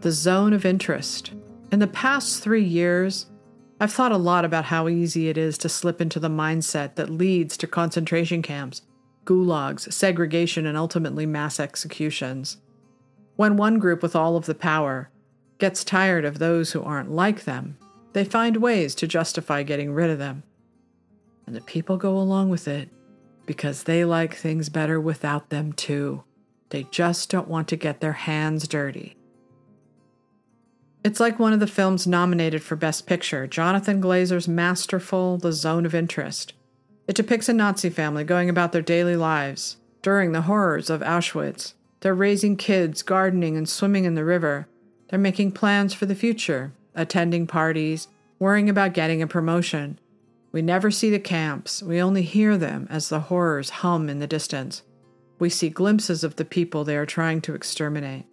The 0.01 0.11
zone 0.11 0.55
of 0.55 0.65
interest. 0.65 1.33
In 1.71 1.81
the 1.81 1.87
past 1.87 2.43
three 2.43 2.65
years, 2.65 3.27
I've 3.81 3.93
thought 3.93 4.13
a 4.13 4.17
lot 4.17 4.45
about 4.45 4.67
how 4.67 4.89
easy 4.89 5.29
it 5.29 5.37
is 5.37 5.59
to 5.59 5.69
slip 5.69 6.01
into 6.01 6.21
the 6.21 6.29
mindset 6.29 6.95
that 6.95 7.11
leads 7.11 7.57
to 7.57 7.67
concentration 7.67 8.41
camps, 8.41 8.83
gulags, 9.25 9.93
segregation, 9.93 10.65
and 10.65 10.79
ultimately 10.79 11.27
mass 11.27 11.59
executions. 11.59 12.59
When 13.37 13.57
one 13.57 13.79
group 13.79 14.01
with 14.01 14.15
all 14.15 14.37
of 14.37 14.47
the 14.47 14.55
power 14.55 15.11
gets 15.59 15.83
tired 15.83 16.25
of 16.25 16.39
those 16.39 16.73
who 16.73 16.83
aren't 16.83 17.11
like 17.11 17.45
them, 17.45 17.77
they 18.13 18.25
find 18.25 18.59
ways 18.59 18.95
to 18.95 19.09
justify 19.09 19.65
getting 19.65 19.93
rid 19.93 20.09
of 20.09 20.19
them. 20.19 20.45
And 21.47 21.57
the 21.57 21.61
people 21.61 21.97
go 21.97 22.17
along 22.17 22.51
with 22.51 22.69
it 22.69 22.89
because 23.45 23.83
they 23.83 24.05
like 24.05 24.35
things 24.35 24.69
better 24.69 25.01
without 25.01 25.51
them, 25.51 25.73
too. 25.73 26.23
They 26.71 26.85
just 26.85 27.29
don't 27.29 27.49
want 27.49 27.69
to 27.69 27.77
get 27.77 28.01
their 28.01 28.13
hands 28.13 28.69
dirty. 28.69 29.17
It's 31.05 31.21
like 31.21 31.39
one 31.39 31.53
of 31.53 31.61
the 31.61 31.67
films 31.67 32.07
nominated 32.07 32.63
for 32.63 32.77
Best 32.77 33.07
Picture, 33.07 33.47
Jonathan 33.47 34.01
Glazer's 34.01 34.49
masterful 34.49 35.37
The 35.37 35.53
Zone 35.53 35.85
of 35.85 35.95
Interest. 35.95 36.55
It 37.07 37.15
depicts 37.15 37.47
a 37.47 37.53
Nazi 37.53 37.91
family 37.91 38.25
going 38.25 38.49
about 38.49 38.73
their 38.73 38.81
daily 38.81 39.15
lives 39.15 39.77
during 40.01 40.33
the 40.33 40.43
horrors 40.43 40.89
of 40.89 41.03
Auschwitz. 41.03 41.75
They're 42.01 42.15
raising 42.15 42.57
kids, 42.57 43.03
gardening, 43.03 43.55
and 43.55 43.69
swimming 43.69 44.07
in 44.07 44.15
the 44.15 44.25
river. 44.25 44.67
They're 45.11 45.19
making 45.19 45.53
plans 45.53 45.93
for 45.93 46.07
the 46.07 46.15
future, 46.15 46.73
attending 46.95 47.47
parties, 47.47 48.09
worrying 48.39 48.71
about 48.71 48.95
getting 48.95 49.21
a 49.21 49.27
promotion. 49.27 49.99
We 50.53 50.63
never 50.63 50.91
see 50.91 51.11
the 51.11 51.19
camps, 51.19 51.83
we 51.83 52.01
only 52.01 52.23
hear 52.23 52.57
them 52.57 52.87
as 52.89 53.11
the 53.11 53.21
horrors 53.21 53.69
hum 53.69 54.09
in 54.09 54.21
the 54.21 54.27
distance. 54.27 54.83
We 55.39 55.51
see 55.51 55.69
glimpses 55.69 56.25
of 56.25 56.37
the 56.37 56.47
people 56.47 56.83
they 56.83 56.97
are 56.97 57.05
trying 57.05 57.43
to 57.43 57.55
exterminate. 57.55 58.25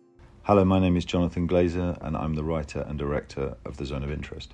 Hello, 0.51 0.65
my 0.65 0.79
name 0.79 0.97
is 0.97 1.05
Jonathan 1.05 1.47
Glazer, 1.47 1.97
and 2.01 2.17
I'm 2.17 2.35
the 2.35 2.43
writer 2.43 2.83
and 2.85 2.99
director 2.99 3.55
of 3.63 3.77
The 3.77 3.85
Zone 3.85 4.03
of 4.03 4.11
Interest. 4.11 4.53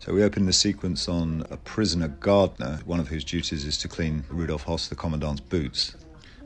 So 0.00 0.12
we 0.12 0.24
open 0.24 0.46
the 0.46 0.52
sequence 0.52 1.08
on 1.08 1.46
a 1.48 1.56
prisoner 1.56 2.08
gardener, 2.08 2.80
one 2.86 2.98
of 2.98 3.06
whose 3.06 3.22
duties 3.22 3.64
is 3.64 3.78
to 3.78 3.86
clean 3.86 4.24
Rudolf 4.30 4.64
Höss, 4.64 4.88
the 4.88 4.96
commandant's 4.96 5.42
boots. 5.42 5.94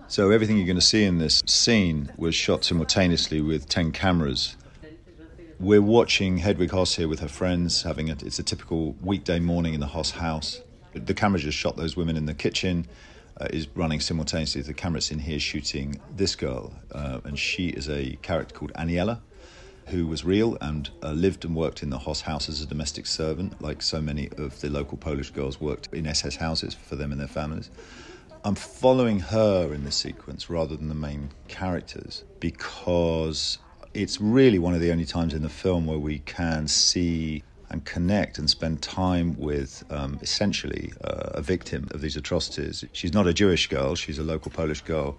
So 0.08 0.30
everything 0.30 0.58
you're 0.58 0.66
going 0.66 0.76
to 0.76 0.82
see 0.82 1.04
in 1.04 1.16
this 1.16 1.42
scene 1.46 2.12
was 2.18 2.34
shot 2.34 2.66
simultaneously 2.66 3.40
with 3.40 3.66
10 3.66 3.90
cameras. 3.92 4.54
We're 5.58 5.80
watching 5.80 6.36
Hedwig 6.36 6.68
Höss 6.68 6.96
here 6.96 7.08
with 7.08 7.20
her 7.20 7.28
friends, 7.28 7.84
having 7.84 8.10
a, 8.10 8.16
it's 8.20 8.38
a 8.38 8.42
typical 8.42 8.94
weekday 9.00 9.40
morning 9.40 9.72
in 9.72 9.80
the 9.80 9.86
Höss 9.86 10.10
house. 10.10 10.60
The 10.92 11.14
camera 11.14 11.40
just 11.40 11.56
shot 11.56 11.78
those 11.78 11.96
women 11.96 12.18
in 12.18 12.26
the 12.26 12.34
kitchen, 12.34 12.86
uh, 13.40 13.48
is 13.50 13.68
running 13.74 14.00
simultaneously. 14.00 14.62
The 14.62 14.74
camera 14.74 14.94
camera's 14.94 15.10
in 15.10 15.18
here 15.18 15.40
shooting 15.40 16.00
this 16.14 16.36
girl, 16.36 16.72
uh, 16.92 17.20
and 17.24 17.36
she 17.38 17.68
is 17.68 17.88
a 17.88 18.16
character 18.22 18.54
called 18.54 18.72
Aniela, 18.74 19.20
who 19.88 20.06
was 20.06 20.24
real 20.24 20.56
and 20.60 20.88
uh, 21.02 21.10
lived 21.10 21.44
and 21.44 21.54
worked 21.56 21.82
in 21.82 21.90
the 21.90 21.98
Höss 21.98 22.22
house 22.22 22.48
as 22.48 22.60
a 22.60 22.66
domestic 22.66 23.06
servant, 23.06 23.60
like 23.60 23.82
so 23.82 24.00
many 24.00 24.28
of 24.38 24.60
the 24.60 24.70
local 24.70 24.96
Polish 24.96 25.30
girls 25.30 25.60
worked 25.60 25.88
in 25.92 26.06
SS 26.06 26.36
houses 26.36 26.74
for 26.74 26.96
them 26.96 27.10
and 27.10 27.20
their 27.20 27.28
families. 27.28 27.70
I'm 28.44 28.54
following 28.54 29.18
her 29.18 29.74
in 29.74 29.84
this 29.84 29.96
sequence 29.96 30.48
rather 30.48 30.76
than 30.76 30.88
the 30.88 30.94
main 30.94 31.30
characters 31.48 32.24
because 32.40 33.58
it's 33.94 34.20
really 34.20 34.58
one 34.58 34.74
of 34.74 34.80
the 34.80 34.92
only 34.92 35.06
times 35.06 35.34
in 35.34 35.42
the 35.42 35.48
film 35.48 35.86
where 35.86 35.98
we 35.98 36.20
can 36.20 36.68
see 36.68 37.42
and 37.74 37.84
connect 37.84 38.38
and 38.38 38.48
spend 38.48 38.80
time 38.80 39.36
with 39.36 39.82
um, 39.90 40.16
essentially 40.22 40.92
uh, 41.02 41.40
a 41.40 41.42
victim 41.42 41.88
of 41.90 42.00
these 42.00 42.16
atrocities. 42.16 42.84
She's 42.92 43.12
not 43.12 43.26
a 43.26 43.34
Jewish 43.34 43.66
girl, 43.66 43.96
she's 43.96 44.16
a 44.16 44.22
local 44.22 44.52
Polish 44.52 44.80
girl. 44.82 45.18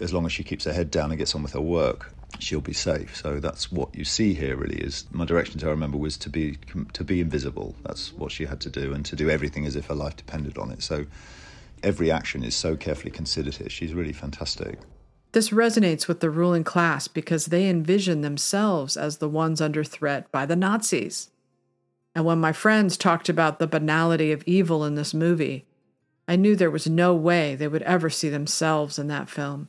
As 0.00 0.12
long 0.12 0.26
as 0.26 0.32
she 0.32 0.42
keeps 0.42 0.64
her 0.64 0.72
head 0.72 0.90
down 0.90 1.10
and 1.12 1.18
gets 1.18 1.34
on 1.36 1.44
with 1.44 1.52
her 1.52 1.60
work, 1.60 2.12
she'll 2.40 2.60
be 2.60 2.72
safe. 2.72 3.16
So 3.16 3.38
that's 3.38 3.70
what 3.70 3.94
you 3.94 4.04
see 4.04 4.34
here. 4.34 4.56
Really, 4.56 4.78
is 4.78 5.04
my 5.12 5.24
direction 5.24 5.60
to 5.60 5.66
her. 5.66 5.70
Remember 5.70 5.96
was 5.96 6.18
to 6.18 6.28
be 6.28 6.58
to 6.92 7.04
be 7.04 7.20
invisible. 7.20 7.76
That's 7.84 8.12
what 8.12 8.32
she 8.32 8.44
had 8.46 8.60
to 8.62 8.68
do, 8.68 8.92
and 8.92 9.06
to 9.06 9.14
do 9.14 9.30
everything 9.30 9.64
as 9.64 9.76
if 9.76 9.86
her 9.86 9.94
life 9.94 10.16
depended 10.16 10.58
on 10.58 10.72
it. 10.72 10.82
So 10.82 11.06
every 11.84 12.10
action 12.10 12.42
is 12.42 12.56
so 12.56 12.76
carefully 12.76 13.12
considered 13.12 13.54
here. 13.54 13.70
She's 13.70 13.94
really 13.94 14.12
fantastic. 14.12 14.80
This 15.32 15.50
resonates 15.50 16.08
with 16.08 16.20
the 16.20 16.30
ruling 16.30 16.64
class 16.64 17.08
because 17.08 17.46
they 17.46 17.68
envision 17.68 18.22
themselves 18.22 18.96
as 18.96 19.18
the 19.18 19.28
ones 19.28 19.60
under 19.60 19.84
threat 19.84 20.30
by 20.32 20.46
the 20.46 20.56
Nazis. 20.56 21.30
And 22.16 22.24
when 22.24 22.40
my 22.40 22.54
friends 22.54 22.96
talked 22.96 23.28
about 23.28 23.58
the 23.58 23.66
banality 23.66 24.32
of 24.32 24.42
evil 24.46 24.86
in 24.86 24.94
this 24.94 25.12
movie, 25.12 25.66
I 26.26 26.34
knew 26.36 26.56
there 26.56 26.70
was 26.70 26.88
no 26.88 27.14
way 27.14 27.54
they 27.54 27.68
would 27.68 27.82
ever 27.82 28.08
see 28.08 28.30
themselves 28.30 28.98
in 28.98 29.08
that 29.08 29.28
film. 29.28 29.68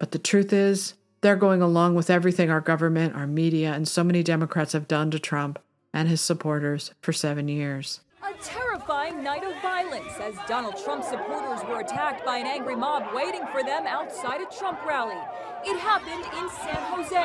But 0.00 0.10
the 0.10 0.18
truth 0.18 0.52
is, 0.52 0.94
they're 1.20 1.36
going 1.36 1.62
along 1.62 1.94
with 1.94 2.10
everything 2.10 2.50
our 2.50 2.60
government, 2.60 3.14
our 3.14 3.28
media, 3.28 3.72
and 3.72 3.86
so 3.86 4.02
many 4.02 4.24
Democrats 4.24 4.72
have 4.72 4.88
done 4.88 5.12
to 5.12 5.20
Trump 5.20 5.60
and 5.92 6.08
his 6.08 6.20
supporters 6.20 6.90
for 7.00 7.12
seven 7.12 7.46
years. 7.46 8.00
A 8.28 8.34
terrifying 8.42 9.22
night 9.22 9.44
of 9.44 9.54
violence 9.62 10.12
as 10.20 10.34
Donald 10.48 10.76
Trump 10.82 11.04
supporters 11.04 11.62
were 11.68 11.78
attacked 11.78 12.26
by 12.26 12.38
an 12.38 12.48
angry 12.48 12.74
mob 12.74 13.14
waiting 13.14 13.46
for 13.52 13.62
them 13.62 13.86
outside 13.86 14.40
a 14.40 14.58
Trump 14.58 14.84
rally. 14.84 15.22
It 15.66 15.80
happened 15.80 16.24
in 16.36 16.50
San 16.60 16.76
Jose. 16.92 17.16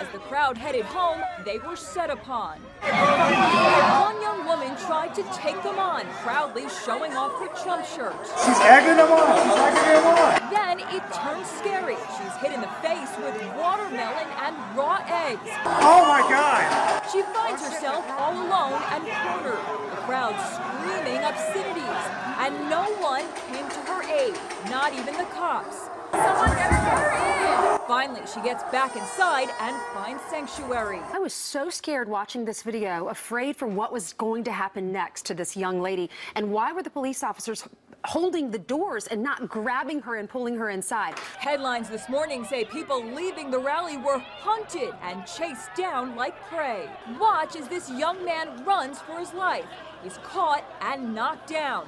As 0.00 0.08
the 0.10 0.18
crowd 0.18 0.58
headed 0.58 0.84
home, 0.84 1.22
they 1.44 1.58
were 1.60 1.76
set 1.76 2.10
upon. 2.10 2.58
One 2.82 4.20
young 4.20 4.44
woman 4.46 4.74
tried 4.76 5.14
to 5.14 5.22
take 5.32 5.62
them 5.62 5.78
on, 5.78 6.02
proudly 6.26 6.66
showing 6.84 7.14
off 7.14 7.38
her 7.38 7.46
Trump 7.62 7.86
shirt. 7.86 8.16
She's 8.44 8.58
egging 8.66 8.98
them 8.98 9.12
on. 9.14 9.30
She's 9.46 9.58
egging 9.62 9.94
them 9.94 10.06
on. 10.10 10.50
Then 10.50 10.80
it 10.90 11.06
turns 11.14 11.46
scary. 11.62 11.94
She's 12.18 12.34
hit 12.42 12.50
in 12.50 12.60
the 12.60 12.74
face 12.82 13.14
with 13.22 13.38
watermelon 13.54 14.26
and 14.42 14.56
raw 14.74 14.98
eggs. 15.06 15.46
Oh 15.78 16.02
my 16.10 16.26
God! 16.26 16.66
She 17.12 17.22
finds 17.30 17.62
herself 17.62 18.04
all 18.18 18.34
alone 18.34 18.82
and 18.90 19.06
cornered. 19.22 19.62
The 19.94 20.02
crowd 20.02 20.34
screaming 20.50 21.22
obscenities, 21.22 22.02
and 22.42 22.68
no 22.68 22.90
one 22.98 23.22
came 23.46 23.68
to 23.70 23.80
her 23.86 24.02
aid, 24.02 24.34
not 24.68 24.92
even 24.92 25.14
the 25.14 25.30
cops. 25.30 25.83
Someone 26.22 26.56
get 26.56 26.72
her 26.72 27.76
in! 27.76 27.80
Finally, 27.86 28.22
she 28.32 28.40
gets 28.40 28.62
back 28.72 28.96
inside 28.96 29.48
and 29.60 29.76
finds 29.92 30.22
sanctuary. 30.30 31.00
I 31.12 31.18
was 31.18 31.34
so 31.34 31.68
scared 31.68 32.08
watching 32.08 32.44
this 32.44 32.62
video, 32.62 33.08
afraid 33.08 33.56
for 33.56 33.68
what 33.68 33.92
was 33.92 34.14
going 34.14 34.42
to 34.44 34.52
happen 34.52 34.90
next 34.90 35.26
to 35.26 35.34
this 35.34 35.56
young 35.56 35.80
lady. 35.80 36.08
And 36.34 36.50
why 36.50 36.72
were 36.72 36.82
the 36.82 36.90
police 36.90 37.22
officers 37.22 37.68
holding 38.06 38.50
the 38.50 38.58
doors 38.58 39.06
and 39.06 39.22
not 39.22 39.48
grabbing 39.48 40.00
her 40.00 40.16
and 40.16 40.28
pulling 40.28 40.56
her 40.56 40.70
inside? 40.70 41.18
Headlines 41.38 41.90
this 41.90 42.08
morning 42.08 42.44
say 42.44 42.64
people 42.64 43.04
leaving 43.04 43.50
the 43.50 43.58
rally 43.58 43.98
were 43.98 44.18
hunted 44.18 44.94
and 45.02 45.26
chased 45.26 45.74
down 45.76 46.16
like 46.16 46.40
prey. 46.48 46.88
Watch 47.18 47.54
as 47.56 47.68
this 47.68 47.90
young 47.90 48.24
man 48.24 48.64
runs 48.64 48.98
for 49.00 49.18
his 49.18 49.32
life. 49.34 49.66
He's 50.02 50.18
caught 50.18 50.64
and 50.80 51.14
knocked 51.14 51.48
down. 51.50 51.86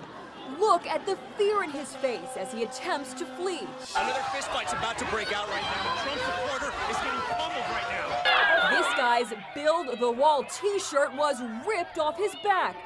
Look 0.59 0.87
at 0.87 1.05
the 1.07 1.17
fear 1.37 1.63
in 1.63 1.71
his 1.71 1.95
face 1.97 2.37
as 2.39 2.53
he 2.53 2.63
attempts 2.63 3.15
to 3.15 3.25
flee. 3.25 3.67
Another 3.97 4.21
fistfight's 4.33 4.73
about 4.73 4.99
to 4.99 5.05
break 5.07 5.33
out 5.37 5.49
right 5.49 5.63
now. 5.63 5.93
A 5.93 6.03
Trump 6.03 6.21
supporter 6.21 6.73
is 6.91 6.97
getting 6.97 7.21
pummeled 7.35 7.69
right 7.71 7.89
now. 7.91 8.71
This 8.71 8.87
guy's 8.97 9.33
Build 9.55 9.99
the 9.99 10.11
Wall 10.11 10.45
t 10.45 10.79
shirt 10.79 11.15
was 11.15 11.43
ripped 11.67 11.99
off 11.99 12.17
his 12.17 12.35
back. 12.43 12.77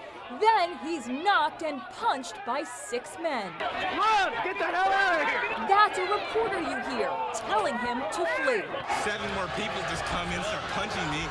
Then 0.40 0.78
he's 0.84 1.08
knocked 1.08 1.62
and 1.62 1.80
punched 1.98 2.34
by 2.46 2.62
six 2.62 3.16
men. 3.20 3.50
Run! 3.60 4.32
Get 4.44 4.58
the 4.58 4.70
hell 4.70 4.92
out 4.92 5.22
of 5.22 5.28
here! 5.28 5.66
That's 5.66 5.98
a 5.98 6.06
reporter 6.06 6.60
you 6.60 6.78
hear 6.94 7.10
telling 7.34 7.74
him 7.78 7.98
to 8.12 8.22
flee. 8.38 8.62
Seven 9.02 9.26
more 9.34 9.50
people 9.56 9.80
just 9.90 10.04
come 10.04 10.28
in 10.28 10.34
and 10.34 10.44
start 10.44 10.62
punching 10.70 11.10
me. 11.10 11.26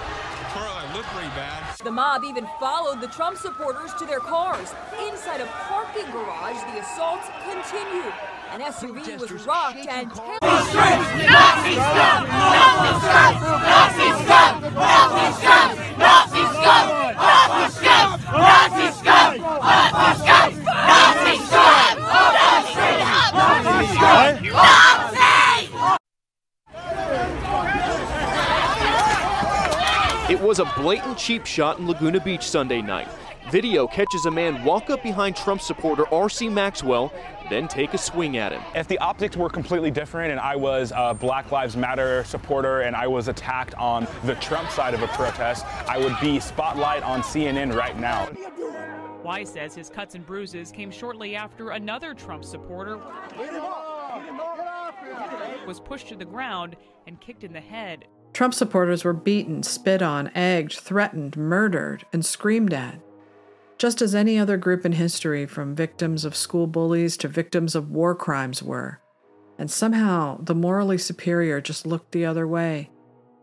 Carl, 0.49 0.81
look 0.95 1.05
pretty 1.13 1.29
bad. 1.29 1.77
The 1.83 1.91
mob 1.91 2.23
even 2.23 2.47
followed 2.59 3.01
the 3.01 3.07
Trump 3.07 3.37
supporters 3.37 3.93
to 3.99 4.05
their 4.05 4.19
cars. 4.19 4.73
Inside 5.07 5.41
a 5.41 5.45
parking 5.69 6.09
garage, 6.11 6.57
the 6.73 6.79
assaults 6.81 7.27
continued. 7.45 8.13
An 8.51 8.61
SUV 8.61 9.19
was 9.19 9.31
rocked 9.45 9.77
and 9.77 10.09
Nazi 10.09 10.65
scum! 10.65 11.21
Nazi 12.09 12.65
scum! 12.65 12.93
Nazi 13.61 14.09
scum! 14.19 14.61
Nazi 14.73 15.25
scum! 15.37 15.69
Nazi 15.99 16.43
scum! 16.49 16.89
Nazi 17.59 17.69
scum! 17.77 18.09
Nazi 18.33 18.87
scum! 18.89 19.29
Nazi 19.69 20.17
scum! 20.19 20.53
Nazi 20.79 21.35
scum! 21.45 21.93
Nazi 23.37 23.85
scum! 23.93 24.43
Nazi! 24.43 24.78
It 30.39 30.45
was 30.45 30.59
a 30.59 30.73
blatant 30.77 31.17
cheap 31.17 31.45
shot 31.45 31.79
in 31.79 31.87
Laguna 31.87 32.21
Beach 32.21 32.47
Sunday 32.47 32.81
night. 32.81 33.09
Video 33.51 33.85
catches 33.85 34.25
a 34.25 34.31
man 34.31 34.63
walk 34.63 34.89
up 34.89 35.03
behind 35.03 35.35
Trump 35.35 35.59
supporter 35.59 36.07
R.C. 36.13 36.47
Maxwell, 36.47 37.11
then 37.49 37.67
take 37.67 37.93
a 37.93 37.97
swing 37.97 38.37
at 38.37 38.53
him. 38.53 38.61
If 38.73 38.87
the 38.87 38.97
optics 38.99 39.35
were 39.35 39.49
completely 39.49 39.91
different 39.91 40.31
and 40.31 40.39
I 40.39 40.55
was 40.55 40.93
a 40.95 41.13
Black 41.13 41.51
Lives 41.51 41.75
Matter 41.75 42.23
supporter 42.23 42.81
and 42.81 42.95
I 42.95 43.05
was 43.05 43.27
attacked 43.27 43.75
on 43.75 44.07
the 44.23 44.35
Trump 44.35 44.69
side 44.69 44.93
of 44.93 45.03
a 45.03 45.07
protest, 45.07 45.65
I 45.89 45.97
would 45.97 46.15
be 46.21 46.39
spotlight 46.39 47.03
on 47.03 47.21
CNN 47.21 47.75
right 47.75 47.99
now. 47.99 48.29
Wise 49.21 49.51
says 49.51 49.75
his 49.75 49.89
cuts 49.89 50.15
and 50.15 50.25
bruises 50.25 50.71
came 50.71 50.89
shortly 50.89 51.35
after 51.35 51.71
another 51.71 52.13
Trump 52.13 52.45
supporter 52.45 52.97
was 55.67 55.81
pushed 55.81 56.07
to 56.07 56.15
the 56.15 56.23
ground 56.23 56.77
and 57.07 57.19
kicked 57.19 57.43
in 57.43 57.51
the 57.51 57.59
head. 57.59 58.05
Trump 58.33 58.53
supporters 58.53 59.03
were 59.03 59.13
beaten, 59.13 59.63
spit 59.63 60.01
on, 60.01 60.31
egged, 60.35 60.79
threatened, 60.79 61.35
murdered, 61.35 62.05
and 62.13 62.25
screamed 62.25 62.73
at. 62.73 62.99
Just 63.77 64.01
as 64.01 64.13
any 64.13 64.37
other 64.37 64.57
group 64.57 64.85
in 64.85 64.91
history, 64.93 65.45
from 65.45 65.75
victims 65.75 66.25
of 66.25 66.35
school 66.35 66.67
bullies 66.67 67.17
to 67.17 67.27
victims 67.27 67.75
of 67.75 67.91
war 67.91 68.13
crimes, 68.13 68.61
were. 68.61 68.99
And 69.57 69.71
somehow 69.71 70.39
the 70.41 70.55
morally 70.55 70.97
superior 70.97 71.61
just 71.61 71.85
looked 71.85 72.11
the 72.11 72.25
other 72.25 72.47
way. 72.47 72.89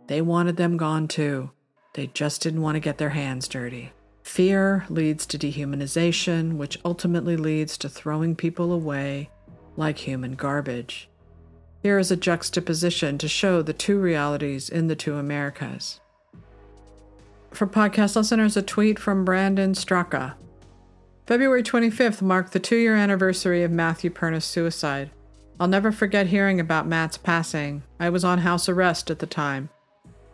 They 0.06 0.20
wanted 0.20 0.56
them 0.56 0.76
gone 0.76 1.08
too. 1.08 1.50
They 1.94 2.08
just 2.08 2.42
didn't 2.42 2.62
want 2.62 2.76
to 2.76 2.80
get 2.80 2.98
their 2.98 3.10
hands 3.10 3.48
dirty. 3.48 3.92
Fear 4.22 4.86
leads 4.88 5.24
to 5.26 5.38
dehumanization, 5.38 6.56
which 6.56 6.78
ultimately 6.84 7.36
leads 7.36 7.78
to 7.78 7.88
throwing 7.88 8.34
people 8.36 8.72
away 8.72 9.30
like 9.76 9.98
human 9.98 10.34
garbage. 10.34 11.08
Here 11.86 12.00
is 12.00 12.10
a 12.10 12.16
juxtaposition 12.16 13.16
to 13.18 13.28
show 13.28 13.62
the 13.62 13.72
two 13.72 14.00
realities 14.00 14.68
in 14.68 14.88
the 14.88 14.96
two 14.96 15.14
Americas. 15.14 16.00
For 17.52 17.68
podcast 17.68 18.16
listeners, 18.16 18.56
a 18.56 18.62
tweet 18.62 18.98
from 18.98 19.24
Brandon 19.24 19.72
Straka. 19.72 20.34
February 21.28 21.62
25th 21.62 22.20
marked 22.20 22.52
the 22.52 22.58
two 22.58 22.74
year 22.74 22.96
anniversary 22.96 23.62
of 23.62 23.70
Matthew 23.70 24.10
Perna's 24.10 24.44
suicide. 24.44 25.12
I'll 25.60 25.68
never 25.68 25.92
forget 25.92 26.26
hearing 26.26 26.58
about 26.58 26.88
Matt's 26.88 27.18
passing. 27.18 27.84
I 28.00 28.10
was 28.10 28.24
on 28.24 28.38
house 28.38 28.68
arrest 28.68 29.08
at 29.08 29.20
the 29.20 29.26
time 29.28 29.68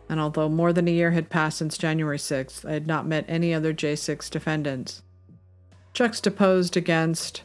and 0.09 0.19
although 0.19 0.49
more 0.49 0.73
than 0.73 0.87
a 0.87 0.91
year 0.91 1.11
had 1.11 1.29
passed 1.29 1.59
since 1.59 1.77
January 1.77 2.17
6th, 2.17 2.67
I 2.67 2.73
had 2.73 2.87
not 2.87 3.05
met 3.05 3.25
any 3.27 3.53
other 3.53 3.75
J6 3.75 4.27
defendants. 4.31 5.03
Juxtaposed 5.93 6.75
against 6.75 7.43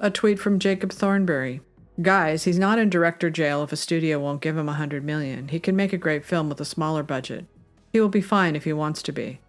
a 0.00 0.10
tweet 0.10 0.40
from 0.40 0.58
Jacob 0.58 0.90
Thornberry. 0.90 1.60
Guys, 2.02 2.44
he's 2.44 2.58
not 2.58 2.78
in 2.78 2.88
director 2.88 3.28
jail 3.28 3.62
if 3.62 3.72
a 3.72 3.76
studio 3.76 4.18
won't 4.18 4.40
give 4.40 4.56
him 4.56 4.68
a 4.68 4.74
hundred 4.74 5.04
million. 5.04 5.48
He 5.48 5.60
can 5.60 5.76
make 5.76 5.92
a 5.92 5.98
great 5.98 6.24
film 6.24 6.48
with 6.48 6.60
a 6.60 6.64
smaller 6.64 7.02
budget. 7.02 7.46
He 7.92 8.00
will 8.00 8.08
be 8.08 8.20
fine 8.20 8.56
if 8.56 8.64
he 8.64 8.72
wants 8.72 9.02
to 9.02 9.12
be. 9.12 9.40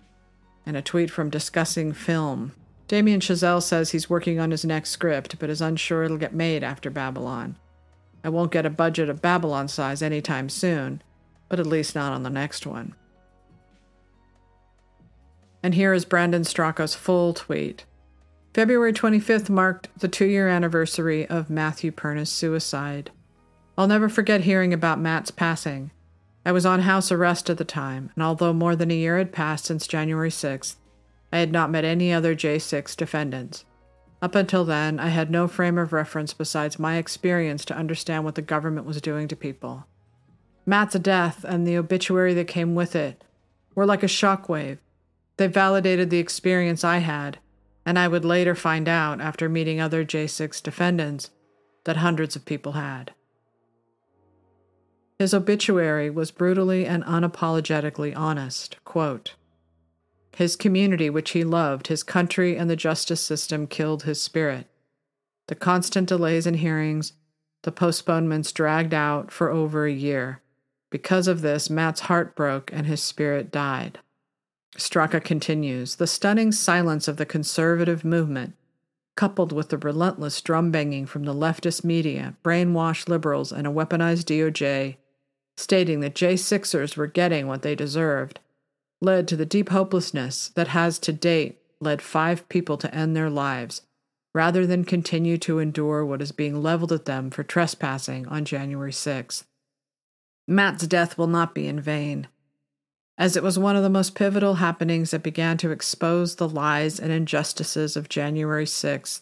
And 0.66 0.76
a 0.76 0.82
tweet 0.82 1.12
from 1.12 1.30
Discussing 1.30 1.94
Film. 1.94 2.54
Damien 2.88 3.22
Chazelle 3.22 3.64
says 3.64 3.92
he's 3.92 4.10
working 4.10 4.40
on 4.40 4.52
his 4.52 4.66
next 4.66 4.90
script, 4.90 5.40
but 5.40 5.50
is 5.50 5.62
unsure 5.62 6.04
it'll 6.04 6.18
get 6.18 6.34
made 6.34 6.64
after 6.64 6.90
Babylon. 6.90 7.58
I 8.24 8.30
won't 8.30 8.52
get 8.52 8.66
a 8.66 8.70
budget 8.70 9.08
of 9.08 9.22
Babylon 9.22 9.68
size 9.68 10.02
anytime 10.02 10.50
soon, 10.50 11.02
but 11.48 11.60
at 11.60 11.66
least 11.66 11.96
not 11.96 12.12
on 12.12 12.24
the 12.24 12.30
next 12.30 12.66
one. 12.66 12.96
And 15.64 15.74
here 15.74 15.94
is 15.94 16.06
Brandon 16.06 16.42
Straka's 16.42 16.96
full 16.96 17.34
tweet. 17.34 17.86
February 18.54 18.92
25th 18.92 19.50
marked 19.50 19.88
the 19.98 20.10
two 20.10 20.26
year 20.26 20.50
anniversary 20.50 21.26
of 21.28 21.50
Matthew 21.50 21.90
Perna's 21.90 22.30
suicide. 22.30 23.10
I'll 23.78 23.88
never 23.88 24.10
forget 24.10 24.42
hearing 24.42 24.74
about 24.74 25.00
Matt's 25.00 25.32
passing. 25.32 25.92
I 26.46 26.52
was 26.52 26.66
on 26.66 26.82
house 26.82 27.14
arrest 27.14 27.50
at 27.50 27.58
the 27.58 27.64
time, 27.64 28.12
and 28.14 28.24
although 28.24 28.52
more 28.52 28.76
than 28.76 28.92
a 28.92 28.96
year 28.96 29.18
had 29.18 29.32
passed 29.32 29.66
since 29.66 29.88
January 29.88 30.30
6th, 30.30 30.76
I 31.32 31.38
had 31.38 31.54
not 31.54 31.72
met 31.72 31.86
any 31.86 32.12
other 32.12 32.36
J6 32.36 32.94
defendants. 32.98 33.64
Up 34.22 34.36
until 34.36 34.66
then, 34.66 35.00
I 35.00 35.08
had 35.08 35.32
no 35.32 35.48
frame 35.48 35.78
of 35.78 35.94
reference 35.94 36.34
besides 36.34 36.78
my 36.78 36.98
experience 36.98 37.64
to 37.66 37.78
understand 37.78 38.26
what 38.26 38.36
the 38.36 38.42
government 38.42 38.86
was 38.86 39.02
doing 39.02 39.30
to 39.30 39.36
people. 39.38 39.86
Matt's 40.66 41.00
death 41.00 41.46
and 41.48 41.66
the 41.66 41.78
obituary 41.78 42.34
that 42.34 42.50
came 42.50 42.76
with 42.76 42.98
it 42.98 43.24
were 43.76 43.86
like 43.86 44.04
a 44.04 44.08
shockwave. 44.08 44.80
They 45.38 45.48
validated 45.48 46.10
the 46.10 46.20
experience 46.20 46.84
I 46.84 46.98
had, 46.98 47.40
and 47.92 48.00
I 48.00 48.08
would 48.08 48.24
later 48.24 48.56
find 48.56 48.88
out 48.88 49.20
after 49.20 49.50
meeting 49.50 49.82
other 49.82 50.06
J6 50.06 50.64
defendants 50.64 51.30
that 51.84 51.98
hundreds 51.98 52.38
of 52.38 52.46
people 52.46 52.72
had. 52.72 53.12
His 55.20 55.34
obituary 55.34 56.10
was 56.10 56.32
brutally 56.32 56.86
and 56.86 57.04
unapologetically 57.04 58.16
honest. 58.16 58.82
Quote, 58.86 59.36
his 60.38 60.56
community, 60.56 61.10
which 61.10 61.32
he 61.32 61.44
loved, 61.44 61.88
his 61.88 62.02
country, 62.02 62.56
and 62.56 62.70
the 62.70 62.78
justice 62.78 63.20
system 63.20 63.68
killed 63.68 64.04
his 64.04 64.24
spirit. 64.24 64.68
The 65.48 65.56
constant 65.56 66.08
delays 66.08 66.48
in 66.48 66.54
hearings, 66.54 67.12
the 67.64 67.74
postponements 67.74 68.54
dragged 68.54 68.94
out 68.94 69.32
for 69.34 69.50
over 69.50 69.86
a 69.86 69.92
year. 69.92 70.40
Because 70.90 71.28
of 71.28 71.42
this, 71.42 71.70
Matt's 71.70 72.00
heart 72.00 72.38
broke 72.38 72.72
and 72.72 72.88
his 72.88 73.04
spirit 73.04 73.52
died. 73.52 74.00
Straka 74.78 75.24
continues 75.24 75.96
The 75.96 76.08
stunning 76.08 76.52
silence 76.52 77.08
of 77.08 77.18
the 77.18 77.26
conservative 77.26 78.06
movement, 78.06 78.56
coupled 79.16 79.52
with 79.52 79.70
the 79.70 79.78
relentless 79.78 80.42
drum 80.42 80.72
banging 80.72 81.06
from 81.06 81.24
the 81.24 81.34
leftist 81.34 81.84
media, 81.84 82.36
brainwashed 82.44 83.10
liberals, 83.10 83.52
and 83.52 83.68
a 83.68 83.72
weaponized 83.72 84.26
DOJ, 84.26 84.98
stating 85.58 86.00
that 86.00 86.16
J6ers 86.16 86.96
were 86.96 87.08
getting 87.08 87.48
what 87.48 87.62
they 87.62 87.76
deserved, 87.76 88.40
led 89.02 89.28
to 89.28 89.36
the 89.36 89.46
deep 89.46 89.70
hopelessness 89.70 90.50
that 90.56 90.70
has 90.70 91.00
to 91.00 91.12
date 91.12 91.60
led 91.82 92.02
five 92.02 92.48
people 92.48 92.78
to 92.78 92.94
end 92.94 93.16
their 93.16 93.30
lives 93.30 93.82
rather 94.34 94.66
than 94.66 94.86
continue 94.86 95.38
to 95.38 95.60
endure 95.60 96.06
what 96.06 96.22
is 96.22 96.32
being 96.32 96.62
leveled 96.62 96.92
at 96.92 97.06
them 97.06 97.30
for 97.30 97.44
trespassing 97.44 98.26
on 98.28 98.46
January 98.46 98.92
6th. 98.92 99.44
Matt's 100.48 100.88
death 100.88 101.18
will 101.18 101.28
not 101.28 101.54
be 101.54 101.68
in 101.68 101.80
vain, 101.80 102.28
as 103.18 103.36
it 103.36 103.44
was 103.44 103.60
one 103.60 103.76
of 103.76 103.84
the 103.84 103.90
most 103.90 104.16
pivotal 104.16 104.56
happenings 104.56 105.12
that 105.12 105.24
began 105.24 105.58
to 105.58 105.72
expose 105.72 106.36
the 106.36 106.50
lies 106.50 107.00
and 107.00 107.12
injustices 107.12 107.96
of 107.96 108.10
January 108.10 108.66
6th 108.66 109.22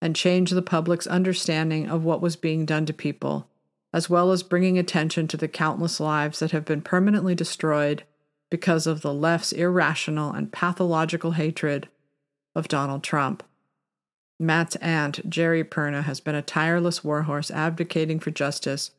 and 0.00 0.16
change 0.16 0.50
the 0.50 0.62
public's 0.62 1.06
understanding 1.06 1.88
of 1.88 2.04
what 2.04 2.20
was 2.20 2.34
being 2.34 2.66
done 2.66 2.84
to 2.84 2.92
people, 2.92 3.48
as 3.92 4.10
well 4.10 4.32
as 4.32 4.42
bringing 4.42 4.76
attention 4.76 5.28
to 5.28 5.36
the 5.36 5.48
countless 5.48 6.00
lives 6.00 6.40
that 6.40 6.50
have 6.50 6.64
been 6.64 6.82
permanently 6.82 7.34
destroyed 7.34 8.02
because 8.50 8.86
of 8.86 9.00
the 9.00 9.14
left's 9.14 9.52
irrational 9.52 10.32
and 10.32 10.52
pathological 10.52 11.32
hatred 11.32 11.88
of 12.54 12.68
Donald 12.68 13.02
Trump. 13.02 13.42
Matt's 14.38 14.76
aunt, 14.76 15.30
Geri 15.30 15.62
Perna, 15.62 16.02
has 16.02 16.18
been 16.20 16.34
a 16.34 16.42
tireless 16.42 17.04
warhorse 17.04 17.50
advocating 17.50 18.18
for 18.18 18.32
justice 18.32 18.90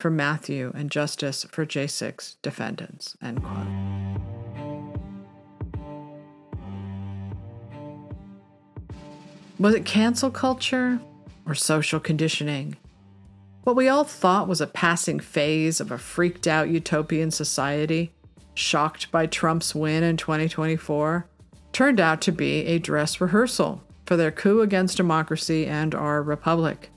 for 0.00 0.10
Matthew 0.10 0.72
and 0.74 0.90
justice 0.90 1.44
for 1.44 1.66
J6 1.66 2.36
defendants. 2.42 3.16
End 3.22 3.42
quote. 3.42 3.66
Was 9.58 9.74
it 9.74 9.84
cancel 9.84 10.30
culture 10.30 10.98
or 11.44 11.54
social 11.54 12.00
conditioning? 12.00 12.76
What 13.64 13.76
we 13.76 13.88
all 13.88 14.04
thought 14.04 14.48
was 14.48 14.62
a 14.62 14.66
passing 14.66 15.20
phase 15.20 15.80
of 15.80 15.90
a 15.90 15.98
freaked 15.98 16.46
out 16.46 16.70
utopian 16.70 17.30
society, 17.30 18.10
shocked 18.54 19.10
by 19.10 19.26
Trump's 19.26 19.74
win 19.74 20.02
in 20.02 20.16
2024, 20.16 21.26
turned 21.72 22.00
out 22.00 22.22
to 22.22 22.32
be 22.32 22.64
a 22.66 22.78
dress 22.78 23.20
rehearsal 23.20 23.82
for 24.06 24.16
their 24.16 24.30
coup 24.30 24.62
against 24.62 24.96
democracy 24.96 25.66
and 25.66 25.94
our 25.94 26.22
republic. 26.22 26.90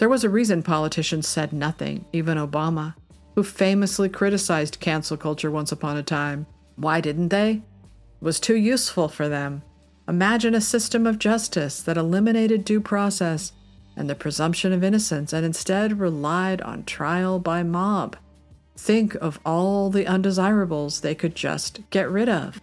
There 0.00 0.08
was 0.08 0.24
a 0.24 0.30
reason 0.30 0.62
politicians 0.62 1.28
said 1.28 1.52
nothing, 1.52 2.06
even 2.10 2.38
Obama, 2.38 2.94
who 3.34 3.42
famously 3.42 4.08
criticized 4.08 4.80
cancel 4.80 5.18
culture 5.18 5.50
once 5.50 5.72
upon 5.72 5.98
a 5.98 6.02
time. 6.02 6.46
Why 6.76 7.02
didn't 7.02 7.28
they? 7.28 7.50
It 7.50 8.24
was 8.24 8.40
too 8.40 8.56
useful 8.56 9.08
for 9.08 9.28
them. 9.28 9.60
Imagine 10.08 10.54
a 10.54 10.60
system 10.62 11.06
of 11.06 11.18
justice 11.18 11.82
that 11.82 11.98
eliminated 11.98 12.64
due 12.64 12.80
process 12.80 13.52
and 13.94 14.08
the 14.08 14.14
presumption 14.14 14.72
of 14.72 14.82
innocence 14.82 15.34
and 15.34 15.44
instead 15.44 16.00
relied 16.00 16.62
on 16.62 16.84
trial 16.84 17.38
by 17.38 17.62
mob. 17.62 18.16
Think 18.78 19.16
of 19.16 19.38
all 19.44 19.90
the 19.90 20.06
undesirables 20.06 21.02
they 21.02 21.14
could 21.14 21.34
just 21.34 21.80
get 21.90 22.10
rid 22.10 22.30
of. 22.30 22.58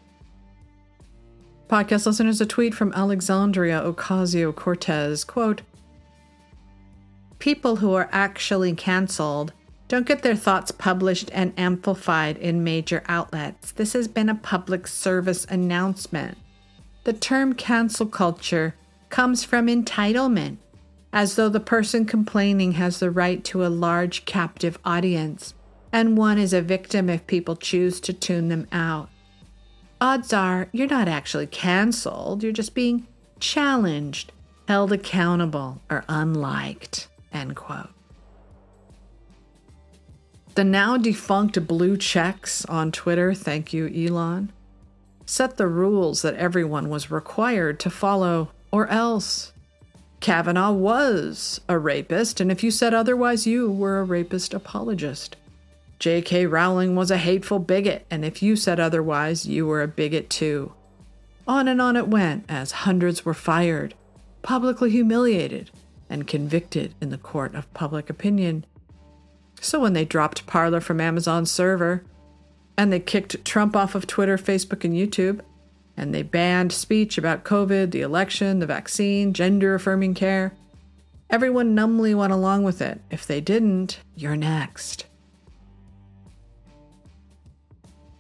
Podcast 1.70 2.08
listeners, 2.08 2.42
a 2.42 2.48
tweet 2.48 2.74
from 2.74 2.94
Alexandria 2.94 3.80
Ocasio 3.80 4.56
Cortez 4.56 5.24
quote, 5.24 5.62
people 7.40 7.78
who 7.78 7.94
are 7.94 8.10
actually 8.12 8.74
canceled 8.74 9.54
don't 9.88 10.08
get 10.08 10.22
their 10.22 10.36
thoughts 10.36 10.72
published 10.72 11.30
and 11.34 11.54
amplified 11.58 12.38
in 12.38 12.64
major 12.64 13.04
outlets. 13.08 13.72
This 13.72 13.94
has 13.94 14.08
been 14.08 14.28
a 14.28 14.36
public 14.36 14.86
service 14.88 15.46
announcement. 15.46 16.38
The 17.06 17.14
term 17.14 17.54
cancel 17.54 18.06
culture 18.06 18.76
comes 19.10 19.46
from 19.46 19.68
entitlement, 19.68 20.58
as 21.14 21.36
though 21.36 21.48
the 21.48 21.62
person 21.62 22.06
complaining 22.06 22.74
has 22.74 23.00
the 23.00 23.10
right 23.10 23.42
to 23.46 23.66
a 23.66 23.70
large 23.70 24.26
captive 24.26 24.78
audience, 24.84 25.54
and 25.94 26.18
one 26.18 26.38
is 26.38 26.52
a 26.52 26.62
victim 26.62 27.10
if 27.10 27.26
people 27.26 27.56
choose 27.56 28.02
to 28.02 28.12
tune 28.12 28.50
them 28.50 28.68
out. 28.74 29.10
odds 30.02 30.34
are 30.34 30.68
you're 30.72 30.88
not 30.88 31.08
actually 31.08 31.48
canceled, 31.48 32.44
you're 32.44 32.52
just 32.52 32.76
being 32.76 33.08
challenged, 33.40 34.32
held 34.68 34.92
accountable, 34.92 35.82
or 35.90 36.04
unliked. 36.10 37.08
End 37.32 37.56
quote. 37.56 37.90
The 40.56 40.64
now 40.64 40.98
defunct 40.98 41.68
blue 41.68 41.98
checks 41.98 42.66
on 42.66 42.92
Twitter, 42.92 43.36
thank 43.36 43.74
you, 43.74 43.88
Elon, 43.88 44.52
set 45.26 45.58
the 45.58 45.68
rules 45.68 46.24
that 46.24 46.34
everyone 46.34 46.90
was 46.90 47.12
required 47.12 47.80
to 47.82 47.92
follow, 47.92 48.50
or 48.72 48.88
else. 48.88 49.54
Kavanaugh 50.20 50.72
was 50.72 51.62
a 51.70 51.78
rapist, 51.78 52.40
and 52.40 52.52
if 52.52 52.64
you 52.64 52.72
said 52.72 52.94
otherwise, 52.94 53.46
you 53.46 53.70
were 53.70 54.00
a 54.00 54.04
rapist 54.04 54.54
apologist. 54.54 55.36
J.K. 56.00 56.48
Rowling 56.48 56.96
was 56.96 57.12
a 57.12 57.18
hateful 57.18 57.60
bigot, 57.60 58.06
and 58.10 58.26
if 58.26 58.42
you 58.42 58.56
said 58.56 58.80
otherwise, 58.80 59.46
you 59.46 59.68
were 59.68 59.84
a 59.84 59.88
bigot 59.88 60.30
too. 60.30 60.74
On 61.48 61.68
and 61.68 61.82
on 61.82 61.96
it 61.96 62.08
went 62.08 62.46
as 62.50 62.72
hundreds 62.72 63.24
were 63.24 63.34
fired, 63.34 63.94
publicly 64.42 64.90
humiliated, 64.90 65.70
and 66.10 66.28
convicted 66.28 66.94
in 67.02 67.10
the 67.10 67.18
court 67.18 67.56
of 67.56 67.74
public 67.74 68.10
opinion. 68.10 68.66
So 69.60 69.80
when 69.80 69.94
they 69.94 70.06
dropped 70.06 70.48
Parler 70.48 70.82
from 70.82 71.02
Amazon's 71.02 71.52
server, 71.52 72.04
and 72.78 72.94
they 72.94 73.00
kicked 73.00 73.44
Trump 73.44 73.76
off 73.76 73.96
of 73.96 74.06
Twitter, 74.06 74.38
Facebook, 74.38 74.84
and 74.84 74.94
YouTube, 74.94 75.42
and 75.98 76.14
they 76.14 76.22
banned 76.22 76.72
speech 76.72 77.18
about 77.18 77.44
COVID, 77.44 77.92
the 77.92 78.02
election, 78.02 78.60
the 78.60 78.68
vaccine, 78.68 79.34
gender 79.34 79.74
affirming 79.74 80.14
care, 80.14 80.54
everyone 81.30 81.74
numbly 81.74 82.14
went 82.14 82.32
along 82.32 82.64
with 82.64 82.82
it. 82.82 83.02
If 83.10 83.26
they 83.26 83.42
didn't, 83.42 84.00
you're 84.16 84.36
next. 84.36 85.06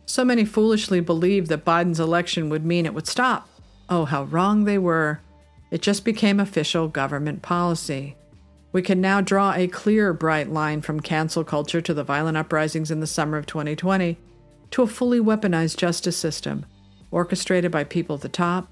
So 0.07 0.25
many 0.25 0.43
foolishly 0.45 1.01
believed 1.01 1.47
that 1.49 1.65
Biden's 1.65 1.99
election 1.99 2.49
would 2.49 2.65
mean 2.65 2.85
it 2.85 2.95
would 2.95 3.07
stop. 3.07 3.47
Oh, 3.89 4.05
how 4.05 4.23
wrong 4.23 4.63
they 4.63 4.79
were. 4.79 5.19
It 5.71 5.81
just 5.81 6.05
became 6.05 6.39
official 6.39 6.87
government 6.87 7.41
policy. 7.41 8.15
We 8.71 8.81
can 8.81 9.01
now 9.01 9.21
draw 9.21 9.53
a 9.53 9.67
clear, 9.67 10.13
bright 10.13 10.49
line 10.49 10.81
from 10.81 10.99
cancel 10.99 11.43
culture 11.43 11.81
to 11.81 11.93
the 11.93 12.03
violent 12.03 12.37
uprisings 12.37 12.91
in 12.91 12.99
the 12.99 13.07
summer 13.07 13.37
of 13.37 13.45
2020 13.45 14.17
to 14.71 14.81
a 14.81 14.87
fully 14.87 15.19
weaponized 15.19 15.77
justice 15.77 16.17
system, 16.17 16.65
orchestrated 17.11 17.71
by 17.71 17.83
people 17.83 18.15
at 18.15 18.21
the 18.21 18.29
top 18.29 18.67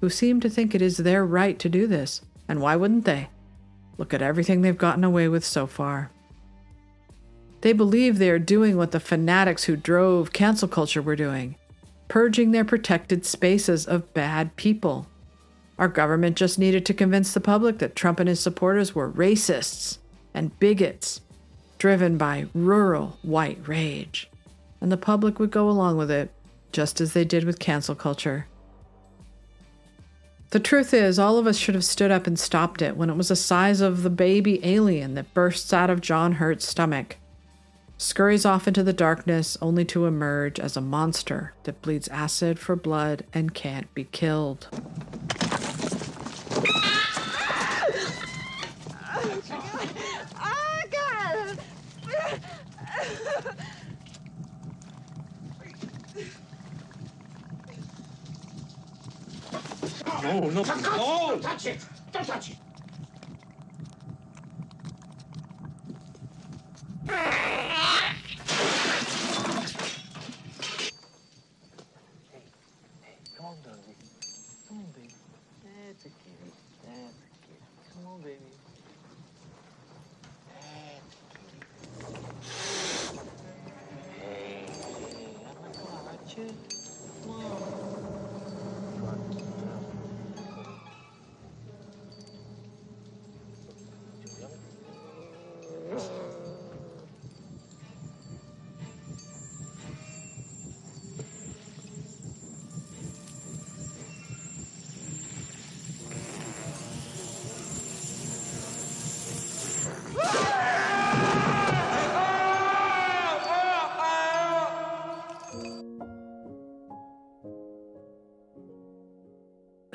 who 0.00 0.08
seem 0.08 0.40
to 0.40 0.50
think 0.50 0.74
it 0.74 0.82
is 0.82 0.98
their 0.98 1.24
right 1.24 1.58
to 1.58 1.68
do 1.68 1.86
this. 1.86 2.22
And 2.48 2.60
why 2.60 2.76
wouldn't 2.76 3.04
they? 3.04 3.28
Look 3.96 4.14
at 4.14 4.22
everything 4.22 4.60
they've 4.60 4.78
gotten 4.78 5.04
away 5.04 5.28
with 5.28 5.44
so 5.44 5.66
far. 5.66 6.10
They 7.60 7.72
believe 7.72 8.18
they 8.18 8.30
are 8.30 8.38
doing 8.38 8.76
what 8.76 8.92
the 8.92 9.00
fanatics 9.00 9.64
who 9.64 9.76
drove 9.76 10.32
cancel 10.32 10.68
culture 10.68 11.02
were 11.02 11.16
doing 11.16 11.56
purging 12.08 12.50
their 12.50 12.64
protected 12.64 13.24
spaces 13.24 13.86
of 13.86 14.14
bad 14.14 14.56
people. 14.56 15.06
Our 15.78 15.88
government 15.88 16.36
just 16.36 16.58
needed 16.58 16.84
to 16.86 16.94
convince 16.94 17.32
the 17.32 17.40
public 17.40 17.78
that 17.78 17.94
Trump 17.94 18.18
and 18.20 18.28
his 18.28 18.40
supporters 18.40 18.94
were 18.94 19.10
racists 19.10 19.98
and 20.34 20.58
bigots, 20.58 21.20
driven 21.78 22.18
by 22.18 22.46
rural 22.54 23.18
white 23.22 23.60
rage. 23.66 24.28
And 24.80 24.90
the 24.90 24.96
public 24.96 25.38
would 25.38 25.50
go 25.50 25.68
along 25.68 25.96
with 25.96 26.10
it, 26.10 26.30
just 26.72 27.00
as 27.00 27.12
they 27.12 27.24
did 27.24 27.44
with 27.44 27.58
cancel 27.58 27.94
culture. 27.94 28.46
The 30.50 30.60
truth 30.60 30.94
is, 30.94 31.18
all 31.18 31.38
of 31.38 31.46
us 31.46 31.58
should 31.58 31.74
have 31.74 31.84
stood 31.84 32.10
up 32.10 32.26
and 32.26 32.38
stopped 32.38 32.80
it 32.80 32.96
when 32.96 33.10
it 33.10 33.16
was 33.16 33.28
the 33.28 33.36
size 33.36 33.80
of 33.80 34.02
the 34.02 34.10
baby 34.10 34.64
alien 34.64 35.14
that 35.14 35.34
bursts 35.34 35.72
out 35.72 35.90
of 35.90 36.00
John 36.00 36.32
Hurt's 36.32 36.66
stomach 36.66 37.16
scurries 37.98 38.46
off 38.46 38.68
into 38.68 38.84
the 38.84 38.92
darkness 38.92 39.58
only 39.60 39.84
to 39.84 40.06
emerge 40.06 40.58
as 40.60 40.76
a 40.76 40.80
monster 40.80 41.52
that 41.64 41.82
bleeds 41.82 42.08
acid 42.08 42.58
for 42.58 42.76
blood 42.76 43.24
and 43.34 43.52
can't 43.52 43.92
be 43.92 44.04
killed. 44.04 44.68
Oh, 60.30 60.40
no, 60.40 60.50
no, 60.50 60.62
no! 60.62 60.62
Don't 60.62 61.42
touch 61.42 61.64
it! 61.64 61.78
Don't 62.12 62.26
touch 62.26 62.50
it! 62.50 62.56
Come 73.36 73.46
on, 73.46 73.56
Dundee. 73.64 73.96
Come 74.68 74.78
on, 74.78 74.84
baby. 74.92 75.14
That's 75.64 76.04
a 76.04 76.08
kitty. 76.08 76.52
That's 76.84 76.98
a 76.98 77.28
kitty. 77.46 77.62
Come 77.94 78.06
on, 78.06 78.20
baby. 78.20 78.57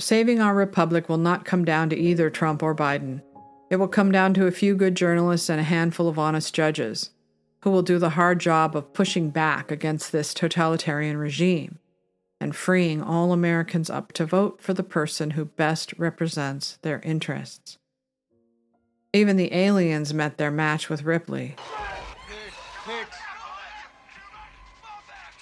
Saving 0.03 0.41
our 0.41 0.53
republic 0.53 1.07
will 1.07 1.17
not 1.17 1.45
come 1.45 1.63
down 1.63 1.89
to 1.89 1.95
either 1.95 2.29
Trump 2.29 2.61
or 2.61 2.75
Biden. 2.75 3.21
It 3.69 3.77
will 3.77 3.87
come 3.87 4.11
down 4.11 4.33
to 4.33 4.47
a 4.47 4.51
few 4.51 4.75
good 4.75 4.95
journalists 4.95 5.49
and 5.49 5.61
a 5.61 5.63
handful 5.63 6.09
of 6.09 6.19
honest 6.19 6.53
judges 6.53 7.11
who 7.61 7.71
will 7.71 7.83
do 7.83 7.97
the 7.97 8.09
hard 8.09 8.39
job 8.39 8.75
of 8.75 8.91
pushing 8.91 9.29
back 9.29 9.71
against 9.71 10.11
this 10.11 10.33
totalitarian 10.33 11.15
regime 11.15 11.79
and 12.41 12.53
freeing 12.53 13.01
all 13.01 13.31
Americans 13.31 13.89
up 13.89 14.11
to 14.11 14.25
vote 14.25 14.61
for 14.61 14.73
the 14.73 14.83
person 14.83 15.31
who 15.31 15.45
best 15.45 15.93
represents 15.97 16.79
their 16.81 16.99
interests. 16.99 17.77
Even 19.13 19.37
the 19.37 19.53
aliens 19.53 20.13
met 20.13 20.37
their 20.37 20.51
match 20.51 20.89
with 20.89 21.03
Ripley. 21.03 21.55
Hicks. 22.85 23.15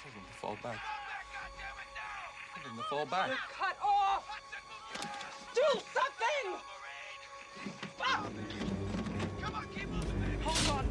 Tell 0.00 0.12
them 0.12 0.22
to 0.24 0.34
fall 0.40 0.56
back. 0.62 0.78
Tell 2.54 2.62
them 2.62 2.76
to 2.76 2.84
fall 2.84 3.06
back. 3.06 3.30
Cut 3.58 3.66
off! 3.66 3.81
Do 3.81 3.81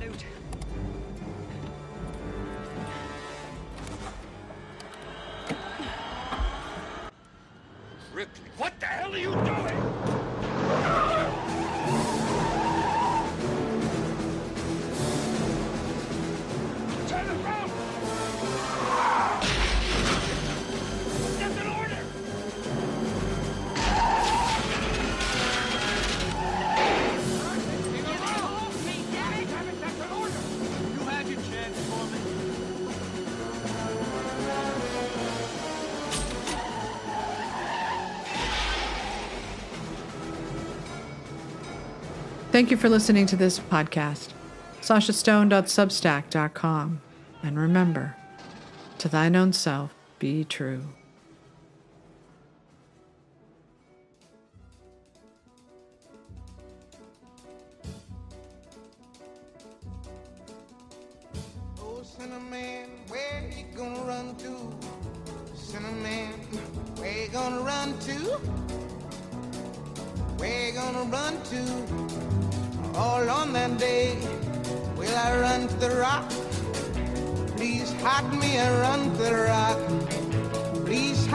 On, 0.02 0.08
Ripley, 8.14 8.42
what 8.58 8.80
the 8.80 8.86
hell 8.88 9.14
are 9.14 9.18
you 9.18 9.41
Thank 42.62 42.70
you 42.70 42.78
for 42.78 42.90
listening 42.90 43.26
to 43.26 43.36
this 43.36 43.58
podcast. 43.58 44.34
sashastone.substack.com. 44.82 47.02
And 47.42 47.58
remember, 47.58 48.16
to 49.00 49.10
thine 49.10 49.36
own 49.36 49.52
self 49.52 49.96
be 50.20 50.44
true. 50.44 50.84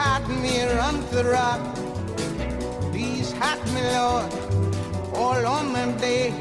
Hide 0.07 0.29
me 0.43 0.55
run 0.79 0.97
the 1.11 1.23
rock. 1.37 1.61
Please 2.91 3.31
hide 3.39 3.65
me, 3.73 3.81
Lord, 3.95 4.29
all 5.21 5.43
on 5.55 5.73
that 5.73 5.99
day. 5.99 6.33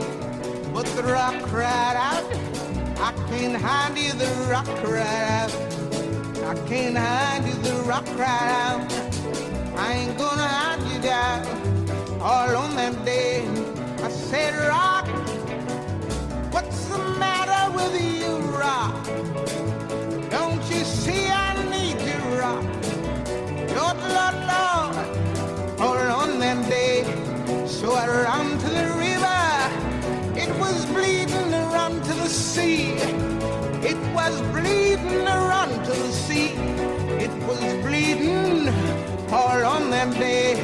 But 0.74 0.86
the 0.96 1.02
rock 1.02 1.36
cried 1.50 1.98
out, 2.10 2.28
I 3.08 3.10
can't 3.30 3.56
hide 3.66 3.96
you, 4.04 4.12
the 4.22 4.30
rock 4.52 4.70
cried 4.84 5.26
out. 5.40 5.52
I 6.50 6.54
can't 6.68 6.96
hide 6.96 7.44
you, 7.48 7.56
the 7.66 7.74
rock 7.90 8.06
cried 8.18 8.50
out. 8.64 8.82
I 9.84 9.86
ain't 9.98 10.16
gonna 10.22 10.50
hide 10.58 10.82
you 10.90 10.98
down 11.12 11.40
all 12.20 12.52
on 12.62 12.70
that 12.76 12.96
day. 13.04 13.36
I 14.06 14.08
said, 14.28 14.52
Rock, 14.74 15.06
what's 16.54 16.80
the 16.92 17.00
matter 17.24 17.62
with 17.78 17.94
you, 18.20 18.32
Rock? 18.62 19.75
Lord, 24.16 24.36
Lord, 24.52 24.94
all 25.80 26.10
on 26.22 26.38
that 26.40 26.60
day. 26.68 27.04
So 27.66 27.92
I 27.92 28.06
ran 28.24 28.48
to 28.64 28.68
the 28.78 28.86
river. 29.06 29.42
It 30.42 30.50
was 30.58 30.86
bleeding 30.86 31.50
run 31.76 32.00
to 32.08 32.12
the 32.22 32.28
sea. 32.28 32.92
It 33.90 34.00
was 34.14 34.34
bleeding 34.54 35.24
to 35.24 35.78
to 35.84 35.92
the 36.04 36.12
sea. 36.24 36.50
It 37.26 37.34
was 37.48 37.62
bleeding 37.84 38.68
all 39.30 39.64
on 39.74 39.90
that 39.90 40.10
day. 40.18 40.54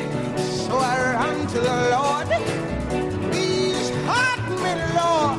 So 0.67 0.73
I 0.79 0.97
ran 1.13 1.47
to 1.55 1.59
the 1.69 1.77
Lord. 1.95 2.29
Please 3.31 3.91
hide 4.09 4.47
me, 4.65 4.73
Lord. 4.99 5.32